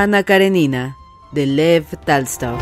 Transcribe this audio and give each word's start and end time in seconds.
Ana 0.00 0.22
Karenina, 0.22 0.96
de 1.32 1.44
Lev 1.44 1.84
Talstov. 2.06 2.56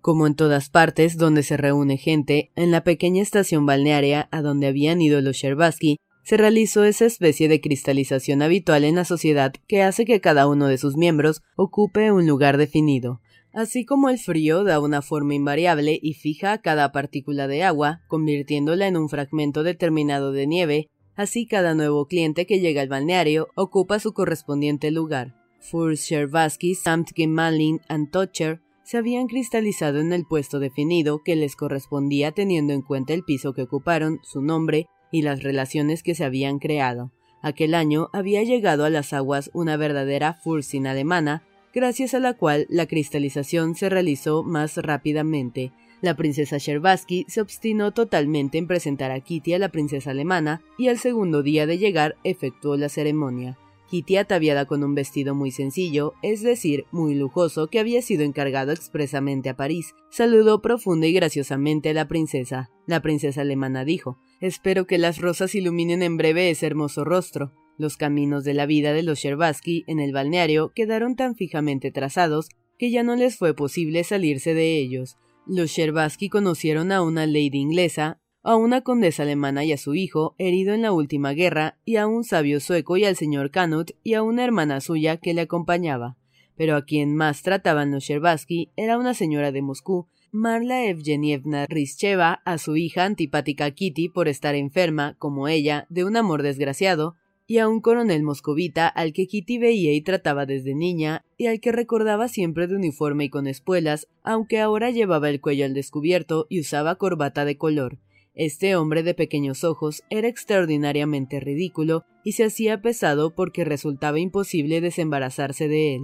Como 0.00 0.26
en 0.26 0.34
todas 0.34 0.70
partes 0.70 1.18
donde 1.18 1.42
se 1.42 1.58
reúne 1.58 1.98
gente, 1.98 2.50
en 2.56 2.70
la 2.70 2.82
pequeña 2.84 3.20
estación 3.20 3.66
balnearia 3.66 4.30
a 4.30 4.40
donde 4.40 4.68
habían 4.68 5.02
ido 5.02 5.20
los 5.20 5.36
Sherbatsky, 5.36 5.98
se 6.24 6.38
realizó 6.38 6.84
esa 6.84 7.04
especie 7.04 7.48
de 7.48 7.60
cristalización 7.60 8.40
habitual 8.40 8.84
en 8.84 8.94
la 8.94 9.04
sociedad 9.04 9.52
que 9.66 9.82
hace 9.82 10.06
que 10.06 10.22
cada 10.22 10.48
uno 10.48 10.68
de 10.68 10.78
sus 10.78 10.96
miembros 10.96 11.42
ocupe 11.54 12.12
un 12.12 12.26
lugar 12.26 12.56
definido. 12.56 13.20
Así 13.52 13.84
como 13.84 14.10
el 14.10 14.18
frío 14.18 14.62
da 14.62 14.80
una 14.80 15.02
forma 15.02 15.34
invariable 15.34 15.98
y 16.00 16.14
fija 16.14 16.52
a 16.52 16.58
cada 16.58 16.92
partícula 16.92 17.48
de 17.48 17.62
agua, 17.62 18.02
convirtiéndola 18.08 18.86
en 18.86 18.96
un 18.96 19.08
fragmento 19.08 19.62
determinado 19.62 20.32
de 20.32 20.46
nieve, 20.46 20.88
así 21.16 21.46
cada 21.46 21.74
nuevo 21.74 22.06
cliente 22.06 22.46
que 22.46 22.60
llega 22.60 22.82
al 22.82 22.88
balneario 22.88 23.48
ocupa 23.54 23.98
su 23.98 24.12
correspondiente 24.12 24.90
lugar. 24.90 25.34
Furs, 25.60 26.02
Sherbatsky, 26.02 26.74
Samtkin, 26.74 27.32
Malin 27.32 27.80
y 27.88 28.06
Tocher 28.10 28.60
se 28.84 28.96
habían 28.96 29.26
cristalizado 29.26 30.00
en 30.00 30.12
el 30.12 30.24
puesto 30.24 30.60
definido 30.60 31.22
que 31.22 31.36
les 31.36 31.56
correspondía 31.56 32.32
teniendo 32.32 32.72
en 32.72 32.82
cuenta 32.82 33.12
el 33.12 33.22
piso 33.22 33.52
que 33.52 33.62
ocuparon, 33.62 34.20
su 34.22 34.40
nombre 34.40 34.86
y 35.10 35.22
las 35.22 35.42
relaciones 35.42 36.02
que 36.02 36.14
se 36.14 36.24
habían 36.24 36.58
creado. 36.58 37.12
Aquel 37.42 37.74
año 37.74 38.08
había 38.12 38.42
llegado 38.42 38.84
a 38.84 38.90
las 38.90 39.12
aguas 39.12 39.50
una 39.52 39.76
verdadera 39.76 40.34
Fursin 40.34 40.86
alemana, 40.86 41.44
gracias 41.74 42.14
a 42.14 42.20
la 42.20 42.34
cual 42.34 42.66
la 42.68 42.86
cristalización 42.86 43.74
se 43.74 43.88
realizó 43.88 44.42
más 44.42 44.76
rápidamente. 44.76 45.72
La 46.00 46.14
princesa 46.14 46.58
Sherbatsky 46.58 47.26
se 47.28 47.40
obstinó 47.40 47.92
totalmente 47.92 48.58
en 48.58 48.66
presentar 48.66 49.10
a 49.10 49.20
Kitty 49.20 49.54
a 49.54 49.58
la 49.58 49.70
princesa 49.70 50.12
alemana 50.12 50.62
y 50.78 50.88
al 50.88 50.98
segundo 50.98 51.42
día 51.42 51.66
de 51.66 51.78
llegar 51.78 52.16
efectuó 52.22 52.76
la 52.76 52.88
ceremonia. 52.88 53.58
Kitty 53.90 54.16
ataviada 54.16 54.66
con 54.66 54.84
un 54.84 54.94
vestido 54.94 55.34
muy 55.34 55.50
sencillo, 55.50 56.12
es 56.22 56.42
decir, 56.42 56.84
muy 56.92 57.14
lujoso, 57.14 57.68
que 57.68 57.80
había 57.80 58.02
sido 58.02 58.22
encargado 58.22 58.70
expresamente 58.70 59.48
a 59.48 59.56
París, 59.56 59.94
saludó 60.10 60.60
profunda 60.60 61.06
y 61.06 61.12
graciosamente 61.12 61.90
a 61.90 61.94
la 61.94 62.06
princesa. 62.06 62.70
La 62.86 63.00
princesa 63.00 63.40
alemana 63.40 63.84
dijo 63.84 64.18
Espero 64.40 64.86
que 64.86 64.98
las 64.98 65.18
rosas 65.20 65.54
iluminen 65.54 66.02
en 66.02 66.16
breve 66.16 66.50
ese 66.50 66.66
hermoso 66.66 67.04
rostro. 67.04 67.52
Los 67.78 67.96
caminos 67.96 68.42
de 68.42 68.54
la 68.54 68.66
vida 68.66 68.92
de 68.92 69.04
los 69.04 69.20
Sherbatsky 69.20 69.84
en 69.86 70.00
el 70.00 70.12
balneario 70.12 70.72
quedaron 70.74 71.14
tan 71.14 71.36
fijamente 71.36 71.92
trazados 71.92 72.48
que 72.76 72.90
ya 72.90 73.04
no 73.04 73.14
les 73.14 73.36
fue 73.36 73.54
posible 73.54 74.02
salirse 74.02 74.52
de 74.52 74.78
ellos. 74.78 75.16
Los 75.46 75.70
Sherbatsky 75.70 76.28
conocieron 76.28 76.90
a 76.90 77.02
una 77.02 77.24
lady 77.26 77.58
inglesa, 77.58 78.20
a 78.42 78.56
una 78.56 78.80
condesa 78.80 79.22
alemana 79.22 79.64
y 79.64 79.72
a 79.72 79.76
su 79.76 79.94
hijo, 79.94 80.34
herido 80.38 80.74
en 80.74 80.82
la 80.82 80.90
última 80.90 81.32
guerra, 81.32 81.78
y 81.84 81.96
a 81.96 82.08
un 82.08 82.24
sabio 82.24 82.58
sueco 82.58 82.96
y 82.96 83.04
al 83.04 83.14
señor 83.14 83.52
Canut 83.52 83.92
y 84.02 84.14
a 84.14 84.24
una 84.24 84.44
hermana 84.44 84.80
suya 84.80 85.16
que 85.16 85.32
le 85.32 85.42
acompañaba. 85.42 86.16
Pero 86.56 86.74
a 86.74 86.84
quien 86.84 87.14
más 87.14 87.42
trataban 87.42 87.92
los 87.92 88.02
Sherbatsky 88.02 88.72
era 88.74 88.98
una 88.98 89.14
señora 89.14 89.52
de 89.52 89.62
Moscú, 89.62 90.08
Marla 90.32 90.84
Evgenievna 90.84 91.66
Rischeva, 91.66 92.42
a 92.44 92.58
su 92.58 92.76
hija 92.76 93.04
antipática 93.04 93.70
Kitty 93.70 94.08
por 94.08 94.26
estar 94.26 94.56
enferma, 94.56 95.14
como 95.18 95.46
ella, 95.46 95.86
de 95.88 96.04
un 96.04 96.16
amor 96.16 96.42
desgraciado, 96.42 97.14
y 97.50 97.58
a 97.58 97.66
un 97.66 97.80
coronel 97.80 98.22
moscovita 98.22 98.86
al 98.86 99.14
que 99.14 99.26
Kitty 99.26 99.56
veía 99.56 99.94
y 99.94 100.02
trataba 100.02 100.44
desde 100.44 100.74
niña, 100.74 101.24
y 101.38 101.46
al 101.46 101.60
que 101.60 101.72
recordaba 101.72 102.28
siempre 102.28 102.66
de 102.66 102.76
uniforme 102.76 103.24
y 103.24 103.30
con 103.30 103.46
espuelas, 103.46 104.06
aunque 104.22 104.60
ahora 104.60 104.90
llevaba 104.90 105.30
el 105.30 105.40
cuello 105.40 105.64
al 105.64 105.72
descubierto 105.72 106.46
y 106.50 106.60
usaba 106.60 106.96
corbata 106.96 107.46
de 107.46 107.56
color. 107.56 107.98
Este 108.34 108.76
hombre 108.76 109.02
de 109.02 109.14
pequeños 109.14 109.64
ojos 109.64 110.02
era 110.10 110.28
extraordinariamente 110.28 111.40
ridículo 111.40 112.04
y 112.22 112.32
se 112.32 112.44
hacía 112.44 112.82
pesado 112.82 113.34
porque 113.34 113.64
resultaba 113.64 114.20
imposible 114.20 114.82
desembarazarse 114.82 115.68
de 115.68 115.94
él. 115.94 116.02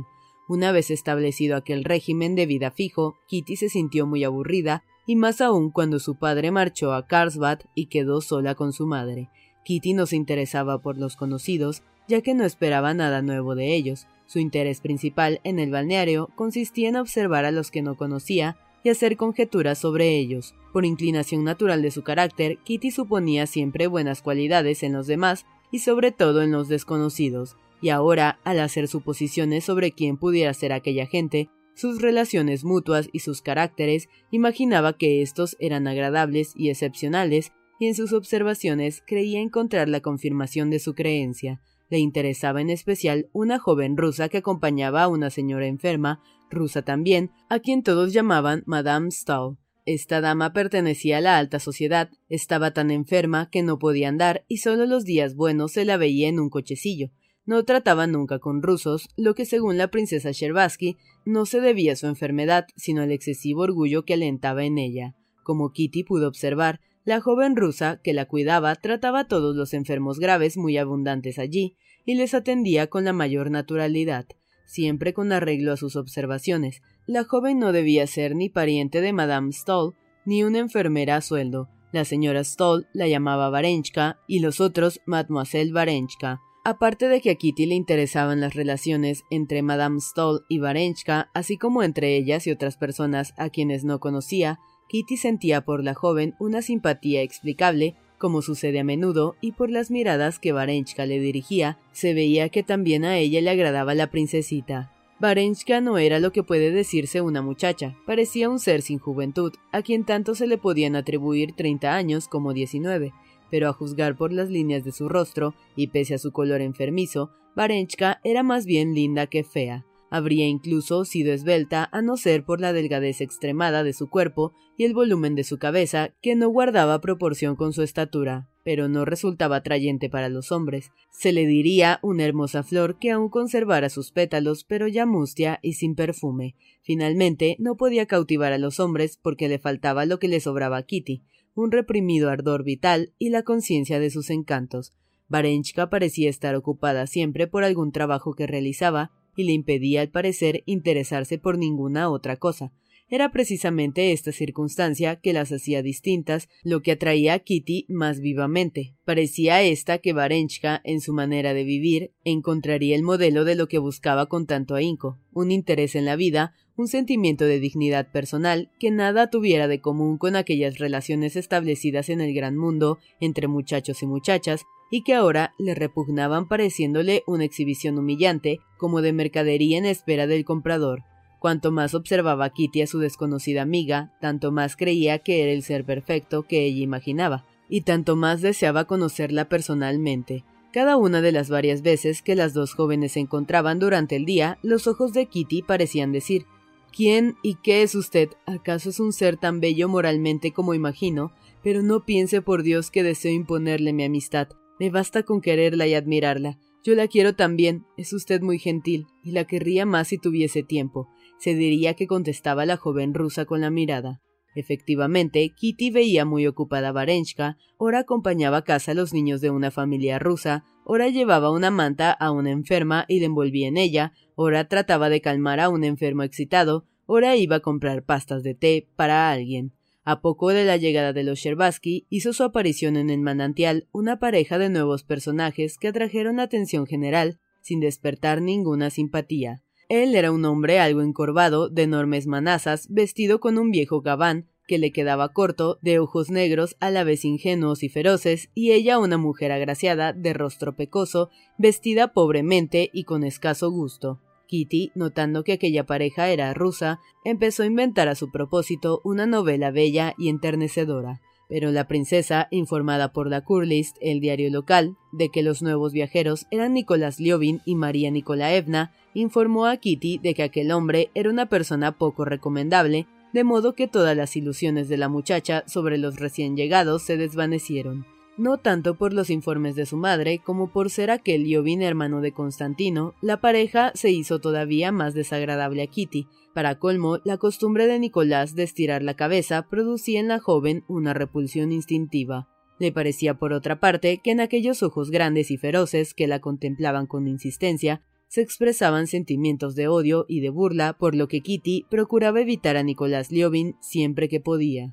Una 0.49 0.73
vez 0.73 0.91
establecido 0.91 1.57
aquel 1.57 1.85
régimen 1.85 2.35
de 2.37 2.47
vida 2.47 2.71
fijo, 2.71 3.17
Kitty 3.29 3.57
se 3.57 3.69
sintió 3.69 4.07
muy 4.07 4.25
aburrida, 4.25 4.83
y 5.07 5.17
más 5.17 5.43
aún 5.43 5.71
cuando 5.71 5.99
su 5.99 6.19
padre 6.19 6.51
marchó 6.51 6.95
a 6.95 7.07
Karlsbad 7.07 7.61
y 7.75 7.87
quedó 7.87 8.23
sola 8.23 8.55
con 8.55 8.73
su 8.73 8.87
madre. 8.87 9.29
Kitty 9.65 9.95
no 9.95 10.07
se 10.07 10.17
interesaba 10.17 10.79
por 10.79 10.99
los 10.99 11.17
conocidos, 11.17 11.83
ya 12.07 12.21
que 12.21 12.35
no 12.35 12.45
esperaba 12.45 12.95
nada 12.95 13.23
nuevo 13.23 13.55
de 13.55 13.75
ellos. 13.75 14.07
Su 14.27 14.39
interés 14.39 14.81
principal 14.81 15.41
en 15.43 15.59
el 15.59 15.71
balneario 15.71 16.31
consistía 16.35 16.89
en 16.89 16.97
observar 16.97 17.45
a 17.45 17.51
los 17.51 17.71
que 17.71 17.83
no 17.83 17.97
conocía 17.97 18.57
y 18.85 18.91
hacer 18.91 19.17
conjeturas 19.17 19.79
sobre 19.79 20.17
ellos. 20.17 20.55
Por 20.73 20.85
inclinación 20.85 21.45
natural 21.45 21.83
de 21.83 21.91
su 21.91 22.03
carácter, 22.03 22.59
Kitty 22.59 22.91
suponía 22.91 23.47
siempre 23.47 23.87
buenas 23.87 24.23
cualidades 24.23 24.83
en 24.83 24.93
los 24.93 25.07
demás 25.07 25.47
y 25.73 25.81
sobre 25.81 26.13
todo 26.13 26.43
en 26.43 26.53
los 26.53 26.69
desconocidos, 26.69 27.57
y 27.81 27.89
ahora, 27.89 28.39
al 28.45 28.61
hacer 28.61 28.89
suposiciones 28.89 29.65
sobre 29.65 29.93
quién 29.93 30.17
pudiera 30.17 30.55
ser 30.55 30.73
aquella 30.73 31.07
gente, 31.07 31.49
sus 31.75 32.01
relaciones 32.01 32.65
mutuas 32.65 33.09
y 33.13 33.19
sus 33.19 33.43
caracteres, 33.43 34.09
imaginaba 34.31 34.93
que 34.93 35.23
estos 35.23 35.57
eran 35.59 35.87
agradables 35.87 36.53
y 36.55 36.71
excepcionales 36.71 37.53
y 37.79 37.87
en 37.87 37.95
sus 37.95 38.13
observaciones 38.13 39.03
creía 39.07 39.41
encontrar 39.41 39.89
la 39.89 40.01
confirmación 40.01 40.71
de 40.71 40.79
su 40.79 40.95
creencia. 40.95 41.61
Le 41.91 41.99
interesaba 41.99 42.61
en 42.61 42.71
especial 42.71 43.29
una 43.33 43.59
joven 43.59 43.97
rusa 43.97 44.29
que 44.29 44.39
acompañaba 44.39 45.03
a 45.03 45.09
una 45.09 45.31
señora 45.31 45.67
enferma, 45.67 46.23
rusa 46.51 46.83
también, 46.83 47.31
a 47.49 47.59
quien 47.59 47.83
todos 47.83 48.13
llamaban 48.13 48.63
Madame 48.67 49.11
Stahl. 49.11 49.57
Esta 49.87 50.23
dama 50.23 50.55
pertenecía 50.55 51.19
a 51.19 51.21
la 51.21 51.37
alta 51.37 51.59
sociedad, 51.59 52.11
estaba 52.31 52.73
tan 52.73 52.91
enferma 52.91 53.51
que 53.51 53.63
no 53.63 53.79
podía 53.79 54.09
andar 54.09 54.45
y 54.49 54.59
solo 54.59 54.87
los 54.87 55.05
días 55.05 55.35
buenos 55.35 55.73
se 55.73 55.85
la 55.85 55.99
veía 55.99 56.29
en 56.29 56.41
un 56.41 56.49
cochecillo. 56.49 57.11
No 57.45 57.63
trataba 57.65 58.07
nunca 58.07 58.39
con 58.39 58.63
rusos, 58.63 59.11
lo 59.17 59.35
que 59.35 59.45
según 59.45 59.77
la 59.77 59.89
princesa 59.89 60.31
Sherbatsky 60.33 60.97
no 61.27 61.45
se 61.45 61.61
debía 61.61 61.93
a 61.93 61.97
su 61.97 62.07
enfermedad, 62.07 62.67
sino 62.77 63.03
al 63.03 63.13
excesivo 63.13 63.63
orgullo 63.63 64.07
que 64.07 64.15
alentaba 64.15 64.65
en 64.65 64.79
ella. 64.79 65.15
Como 65.43 65.73
Kitty 65.73 66.05
pudo 66.05 66.27
observar, 66.27 66.81
la 67.05 67.21
joven 67.21 67.57
rusa 67.57 68.01
que 68.03 68.15
la 68.15 68.27
cuidaba 68.27 68.75
trataba 68.77 69.21
a 69.21 69.29
todos 69.29 69.55
los 69.55 69.75
enfermos 69.75 70.19
graves 70.19 70.57
muy 70.57 70.79
abundantes 70.79 71.39
allí, 71.39 71.77
y 72.07 72.15
les 72.15 72.35
atendía 72.35 72.89
con 72.89 73.05
la 73.05 73.13
mayor 73.13 73.51
naturalidad, 73.51 74.27
siempre 74.67 75.15
con 75.15 75.33
arreglo 75.33 75.73
a 75.73 75.77
sus 75.77 75.97
observaciones. 75.97 76.83
La 77.07 77.25
joven 77.25 77.59
no 77.59 77.73
debía 77.73 78.07
ser 78.07 78.35
ni 78.35 78.49
pariente 78.49 79.01
de 79.01 79.13
Madame 79.13 79.53
Stoll, 79.53 79.95
ni 80.25 80.43
una 80.43 80.59
enfermera 80.59 81.17
a 81.17 81.21
sueldo. 81.21 81.69
La 81.93 82.05
señora 82.05 82.43
Stoll 82.43 82.89
la 82.93 83.07
llamaba 83.07 83.51
Varenchka 83.51 84.19
y 84.27 84.41
los 84.41 84.61
otros 84.61 85.01
Mademoiselle 85.07 85.73
Varenchka. 85.73 86.41
Aparte 86.65 87.09
de 87.09 87.21
que 87.21 87.31
a 87.31 87.35
Kitty 87.35 87.67
le 87.67 87.75
interesaban 87.75 88.41
las 88.41 88.55
relaciones 88.55 89.23
entre 89.31 89.63
Madame 89.63 90.01
Stoll 90.01 90.45
y 90.49 90.59
Varenchka, 90.59 91.31
así 91.35 91.59
como 91.59 91.83
entre 91.83 92.17
ellas 92.17 92.47
y 92.47 92.51
otras 92.51 92.79
personas 92.79 93.35
a 93.37 93.51
quienes 93.51 93.85
no 93.85 94.01
conocía, 94.01 94.59
Kitty 94.95 95.17
sentía 95.17 95.65
por 95.65 95.83
la 95.83 95.93
joven 95.93 96.37
una 96.39 96.63
simpatía 96.63 97.23
explicable, 97.23 97.97
como 98.17 98.43
sucede 98.43 98.79
a 98.79 98.85
menudo, 98.85 99.35
y 99.41 99.51
por 99.51 99.69
las 99.69 99.91
miradas 99.91 100.39
que 100.39 100.53
Varenchka 100.53 101.05
le 101.05 101.19
dirigía, 101.19 101.81
se 101.91 102.15
veía 102.15 102.49
que 102.49 102.63
también 102.63 103.05
a 103.05 103.19
ella 103.19 103.41
le 103.41 103.51
agradaba 103.51 103.97
la 103.97 104.13
princesita. 104.13 104.93
Varenchka 105.19 105.81
no 105.81 105.99
era 105.99 106.21
lo 106.21 106.31
que 106.31 106.45
puede 106.45 106.71
decirse 106.71 107.23
una 107.23 107.43
muchacha, 107.43 107.97
parecía 108.07 108.49
un 108.49 108.61
ser 108.61 108.83
sin 108.83 109.01
juventud, 109.01 109.53
a 109.73 109.83
quien 109.83 110.05
tanto 110.05 110.37
se 110.37 110.47
le 110.47 110.59
podían 110.59 110.95
atribuir 110.95 111.55
treinta 111.57 111.97
años 111.97 112.29
como 112.29 112.53
diecinueve, 112.53 113.13
pero 113.51 113.69
a 113.69 113.73
juzgar 113.73 114.17
por 114.17 114.33
las 114.33 114.49
líneas 114.49 114.85
de 114.85 114.93
su 114.93 115.09
rostro, 115.09 115.57
y 115.75 115.89
pese 115.89 116.15
a 116.15 116.19
su 116.19 116.31
color 116.31 116.61
enfermizo, 116.61 117.33
Varenchka 117.57 118.21
era 118.23 118.45
más 118.45 118.65
bien 118.65 118.95
linda 118.95 119.27
que 119.27 119.43
fea. 119.43 119.85
Habría 120.15 120.47
incluso 120.47 121.05
sido 121.05 121.33
esbelta 121.33 121.89
a 121.91 122.01
no 122.01 122.17
ser 122.17 122.45
por 122.45 122.61
la 122.61 122.73
delgadez 122.73 123.21
extremada 123.21 123.83
de 123.83 123.93
su 123.93 124.09
cuerpo 124.09 124.53
y 124.77 124.85
el 124.85 124.95
volumen 124.95 125.35
de 125.35 125.43
su 125.43 125.59
cabeza, 125.59 126.15
que 126.23 126.37
no 126.37 126.51
guardaba 126.51 127.01
proporción 127.01 127.57
con 127.57 127.73
su 127.73 127.83
estatura, 127.83 128.49
pero 128.63 128.89
no 128.89 129.05
resultaba 129.05 129.57
atrayente 129.57 130.09
para 130.09 130.29
los 130.29 130.53
hombres. 130.53 130.93
Se 131.11 131.33
le 131.33 131.47
diría 131.47 131.99
una 132.01 132.25
hermosa 132.25 132.63
flor 132.63 133.01
que 133.01 133.11
aún 133.11 133.29
conservara 133.29 133.89
sus 133.89 134.13
pétalos, 134.13 134.63
pero 134.63 134.87
ya 134.87 135.05
mustia 135.05 135.59
y 135.63 135.73
sin 135.73 135.97
perfume. 135.97 136.55
Finalmente, 136.81 137.57
no 137.59 137.77
podía 137.77 138.07
cautivar 138.07 138.53
a 138.53 138.59
los 138.59 138.79
hombres 138.79 139.19
porque 139.21 139.49
le 139.49 139.59
faltaba 139.59 140.07
lo 140.07 140.21
que 140.21 140.29
le 140.29 140.39
sobraba 140.39 140.77
a 140.77 140.85
Kitty, 140.85 141.25
un 141.57 141.73
reprimido 141.73 142.31
ardor 142.31 142.63
vital 142.63 143.13
y 143.19 143.31
la 143.31 143.43
conciencia 143.43 143.99
de 143.99 144.11
sus 144.11 144.31
encantos. 144.31 144.93
Varenchka 145.27 145.91
parecía 145.91 146.31
estar 146.31 146.55
ocupada 146.55 147.09
siempre 147.09 147.49
por 147.49 147.65
algún 147.65 147.91
trabajo 147.91 148.35
que 148.35 148.47
realizaba 148.47 149.11
y 149.37 149.45
le 149.45 149.53
impedía 149.53 150.01
al 150.01 150.11
parecer 150.11 150.63
interesarse 150.67 151.39
por 151.39 151.59
ninguna 151.59 152.11
otra 152.11 152.37
cosa. 152.37 152.73
Era 153.09 153.31
precisamente 153.31 154.13
esta 154.13 154.33
circunstancia 154.33 155.17
que 155.17 155.35
las 155.35 155.53
hacía 155.53 155.83
distintas 155.83 156.49
lo 156.63 156.81
que 156.81 156.93
atraía 156.93 157.35
a 157.35 157.39
Kitty 157.39 157.85
más 157.89 158.21
vivamente. 158.21 158.95
Parecía 159.05 159.63
esta 159.63 159.99
que 159.99 160.15
Varenchka, 160.15 160.81
en 160.85 161.01
su 161.01 161.13
manera 161.13 161.53
de 161.53 161.65
vivir, 161.65 162.13
encontraría 162.25 162.97
el 162.97 163.03
modelo 163.03 163.45
de 163.45 163.57
lo 163.57 163.69
que 163.69 163.79
buscaba 163.79 164.27
con 164.27 164.47
tanto 164.47 164.75
ahínco, 164.75 165.19
un 165.33 165.53
interés 165.53 165.95
en 165.95 166.07
la 166.07 166.17
vida, 166.17 166.55
un 166.77 166.89
sentimiento 166.89 167.45
de 167.45 167.61
dignidad 167.61 168.11
personal 168.11 168.71
que 168.81 168.91
nada 168.91 169.31
tuviera 169.31 169.69
de 169.69 169.81
común 169.81 170.17
con 170.19 170.35
aquellas 170.35 170.79
relaciones 170.79 171.37
establecidas 171.37 172.09
en 172.09 172.21
el 172.21 172.35
gran 172.35 172.57
mundo 172.57 172.99
entre 173.21 173.49
muchachos 173.49 174.03
y 174.03 174.07
muchachas, 174.07 174.65
y 174.95 175.03
que 175.03 175.13
ahora 175.13 175.55
le 175.59 175.75
repugnaban 175.75 176.47
pareciéndole 176.47 177.25
una 177.27 177.43
exhibición 177.43 177.99
humillante, 177.99 178.61
como 178.79 179.03
de 179.03 179.13
mercadería 179.13 179.77
en 179.77 179.87
espera 179.87 180.29
del 180.29 180.45
comprador. 180.45 181.03
Cuanto 181.41 181.73
más 181.73 181.97
observaba 181.97 182.51
Kitty 182.51 182.83
a 182.83 182.87
su 182.87 183.01
desconocida 183.01 183.63
amiga, 183.63 184.13
tanto 184.21 184.53
más 184.53 184.77
creía 184.77 185.19
que 185.19 185.43
era 185.43 185.51
el 185.51 185.65
ser 185.65 185.85
perfecto 185.85 186.45
que 186.45 186.65
ella 186.65 186.81
imaginaba, 186.81 187.45
y 187.69 187.81
tanto 187.81 188.15
más 188.15 188.41
deseaba 188.41 188.85
conocerla 188.85 189.49
personalmente. 189.49 190.45
Cada 190.73 190.97
una 190.97 191.21
de 191.23 191.33
las 191.33 191.51
varias 191.51 191.83
veces 191.83 192.23
que 192.23 192.37
las 192.37 192.55
dos 192.55 192.75
jóvenes 192.75 193.15
se 193.15 193.19
encontraban 193.19 193.81
durante 193.81 194.15
el 194.15 194.25
día, 194.25 194.59
los 194.63 194.87
ojos 194.87 195.13
de 195.13 195.27
Kitty 195.27 195.63
parecían 195.63 196.13
decir 196.13 196.47
¿Quién 196.93 197.35
y 197.43 197.57
qué 197.57 197.83
es 197.83 197.97
usted? 197.97 198.29
¿Acaso 198.47 198.91
es 198.91 199.01
un 199.01 199.13
ser 199.13 199.39
tan 199.39 199.59
bello 199.59 199.89
moralmente 199.89 200.53
como 200.53 200.73
imagino? 200.73 201.33
Pero 201.65 201.83
no 201.83 202.05
piense 202.05 202.43
por 202.43 202.63
Dios 202.63 202.93
que 202.93 203.03
deseo 203.03 203.33
imponerle 203.33 203.93
mi 203.93 204.05
amistad. 204.05 204.51
Me 204.79 204.91
basta 204.91 205.23
con 205.23 205.41
quererla 205.41 205.87
y 205.87 205.95
admirarla. 205.95 206.59
Yo 206.85 206.95
la 206.95 207.09
quiero 207.09 207.35
también. 207.35 207.87
Es 207.97 208.13
usted 208.13 208.41
muy 208.43 208.59
gentil, 208.59 209.07
y 209.23 209.33
la 209.33 209.45
querría 209.45 209.87
más 209.87 210.09
si 210.09 210.19
tuviese 210.19 210.63
tiempo. 210.63 211.09
Se 211.39 211.55
diría 211.55 211.95
que 211.95 212.07
contestaba 212.07 212.67
la 212.67 212.77
joven 212.77 213.15
rusa 213.15 213.45
con 213.45 213.61
la 213.61 213.71
mirada. 213.71 214.21
Efectivamente, 214.55 215.53
Kitty 215.55 215.91
veía 215.91 216.25
muy 216.25 216.47
ocupada 216.47 216.89
a 216.89 216.93
Varenchka, 216.93 217.57
ora 217.77 218.01
acompañaba 218.01 218.59
a 218.59 218.65
casa 218.65 218.93
a 218.93 218.95
los 218.95 219.13
niños 219.13 219.41
de 219.41 219.51
una 219.51 219.71
familia 219.73 220.19
rusa, 220.19 220.65
ora 220.85 221.09
llevaba 221.09 221.51
una 221.51 221.73
manta 221.73 222.13
a 222.13 222.31
una 222.31 222.53
enferma 222.53 223.05
y 223.09 223.19
la 223.19 223.27
envolvía 223.27 223.67
en 223.67 223.77
ella, 223.77 224.13
ora 224.37 224.69
trataba 224.69 225.09
de 225.09 225.21
calmar 225.21 225.59
a 225.59 225.69
un 225.69 225.83
enfermo 225.83 226.23
excitado, 226.23 226.87
ora 227.07 227.35
iba 227.37 227.57
a 227.57 227.61
comprar 227.61 228.05
pastas 228.05 228.45
de 228.45 228.55
té 228.55 228.89
para 228.95 229.33
alguien. 229.33 229.73
A 230.05 230.21
poco 230.21 230.51
de 230.51 230.65
la 230.65 230.77
llegada 230.77 231.15
de 231.15 231.25
los 231.25 231.39
Sherbatsky, 231.39 232.07
hizo 232.11 232.35
su 232.35 232.43
aparición 232.43 232.97
en 232.97 233.09
el 233.09 233.21
manantial 233.21 233.89
una 233.91 234.19
pareja 234.19 234.59
de 234.59 234.69
nuevos 234.69 235.03
personajes 235.03 235.79
que 235.79 235.89
atrajeron 235.89 236.41
atención 236.41 236.87
general, 236.87 237.41
sin 237.63 237.81
despertar 237.81 238.43
ninguna 238.43 238.91
simpatía. 238.91 239.63
Él 239.89 240.15
era 240.15 240.31
un 240.31 240.45
hombre 240.45 240.79
algo 240.79 241.01
encorvado, 241.01 241.71
de 241.71 241.83
enormes 241.83 242.27
manazas, 242.27 242.87
vestido 242.91 243.41
con 243.41 243.59
un 243.59 243.71
viejo 243.71 244.03
gabán 244.03 244.49
que 244.67 244.79
le 244.79 244.93
quedaba 244.93 245.33
corto, 245.33 245.79
de 245.83 245.99
ojos 245.99 246.31
negros 246.31 246.77
a 246.81 246.91
la 246.91 247.05
vez 247.05 247.25
ingenuos 247.25 247.83
y 247.83 247.89
feroces, 247.89 248.51
y 248.55 248.73
ella 248.73 248.99
una 248.99 249.19
mujer 249.19 249.53
agraciada, 249.53 250.13
de 250.13 250.33
rostro 250.33 250.75
pecoso, 250.75 251.31
vestida 251.59 252.13
pobremente 252.13 252.91
y 252.93 253.05
con 253.05 253.25
escaso 253.25 253.71
gusto. 253.71 254.21
Kitty, 254.47 254.93
notando 254.95 255.45
que 255.45 255.53
aquella 255.53 255.85
pareja 255.85 256.29
era 256.29 256.53
rusa, 256.55 257.01
empezó 257.25 257.63
a 257.63 257.67
inventar 257.67 258.09
a 258.09 258.15
su 258.15 258.31
propósito 258.31 259.01
una 259.05 259.27
novela 259.27 259.71
bella 259.71 260.15
y 260.19 260.29
enternecedora. 260.29 261.21
Pero 261.49 261.71
la 261.71 261.87
princesa, 261.87 262.49
informada 262.51 263.13
por 263.13 263.29
la 263.29 263.43
Kurlist, 263.43 263.97
el 264.01 264.21
diario 264.21 264.51
local, 264.51 264.97
de 265.13 265.29
que 265.29 265.43
los 265.43 265.63
nuevos 265.63 265.93
viajeros 265.93 266.47
eran 266.51 266.75
Nicolás 266.75 267.21
Liobin 267.21 267.61
y 267.65 267.75
María 267.75 268.11
Nikolaevna, 268.11 268.93
informó 269.13 269.67
a 269.67 269.77
Kitty 269.77 270.19
de 270.19 270.35
que 270.35 270.43
aquel 270.43 270.73
hombre 270.73 271.11
era 271.15 271.31
una 271.31 271.47
persona 271.47 271.93
poco 271.93 272.25
recomendable, 272.25 273.07
de 273.33 273.45
modo 273.45 273.75
que 273.75 273.89
todas 273.89 274.17
las 274.17 274.37
ilusiones 274.37 274.89
de 274.89 274.97
la 274.97 275.09
muchacha 275.09 275.65
sobre 275.67 275.99
los 275.99 276.19
recién 276.19 276.57
llegados 276.57 277.03
se 277.03 277.17
desvanecieron 277.17 278.07
no 278.37 278.59
tanto 278.59 278.97
por 278.97 279.13
los 279.13 279.31
informes 279.31 279.77
de 279.77 279.87
su 279.87 279.97
madre 279.97 280.41
como 280.43 280.73
por 280.73 280.91
ser 280.91 281.11
aquel 281.11 281.45
Liobin 281.45 281.83
hermano 281.83 282.21
de 282.21 282.33
Constantino, 282.33 283.15
la 283.21 283.41
pareja 283.41 283.93
se 283.95 284.11
hizo 284.11 284.41
todavía 284.41 284.93
más 284.93 285.15
desagradable 285.15 285.83
a 285.83 285.87
Kitty. 285.87 286.27
Para 286.53 286.79
colmo, 286.79 287.19
la 287.25 287.39
costumbre 287.39 287.87
de 287.87 287.99
Nicolás 287.99 288.55
de 288.55 288.65
estirar 288.65 289.03
la 289.03 289.15
cabeza 289.15 289.67
producía 289.69 290.21
en 290.21 290.29
la 290.29 290.41
joven 290.41 290.85
una 290.89 291.15
repulsión 291.15 291.73
instintiva. 291.73 292.49
Le 292.79 292.93
parecía 292.93 293.35
por 293.35 293.53
otra 293.53 293.79
parte 293.79 294.19
que 294.23 294.33
en 294.33 294.41
aquellos 294.41 294.83
ojos 294.83 295.11
grandes 295.11 295.51
y 295.51 295.57
feroces 295.57 296.13
que 296.15 296.27
la 296.27 296.41
contemplaban 296.41 297.07
con 297.07 297.29
insistencia 297.29 298.03
se 298.27 298.41
expresaban 298.41 299.07
sentimientos 299.07 299.77
de 299.77 299.87
odio 299.87 300.27
y 300.29 300.41
de 300.41 300.51
burla, 300.51 300.95
por 300.99 301.15
lo 301.15 301.29
que 301.29 301.41
Kitty 301.41 301.87
procuraba 301.89 302.41
evitar 302.41 302.77
a 302.77 302.83
Nicolás 302.83 303.31
Liobin 303.31 303.77
siempre 303.81 304.29
que 304.29 304.41
podía. 304.41 304.93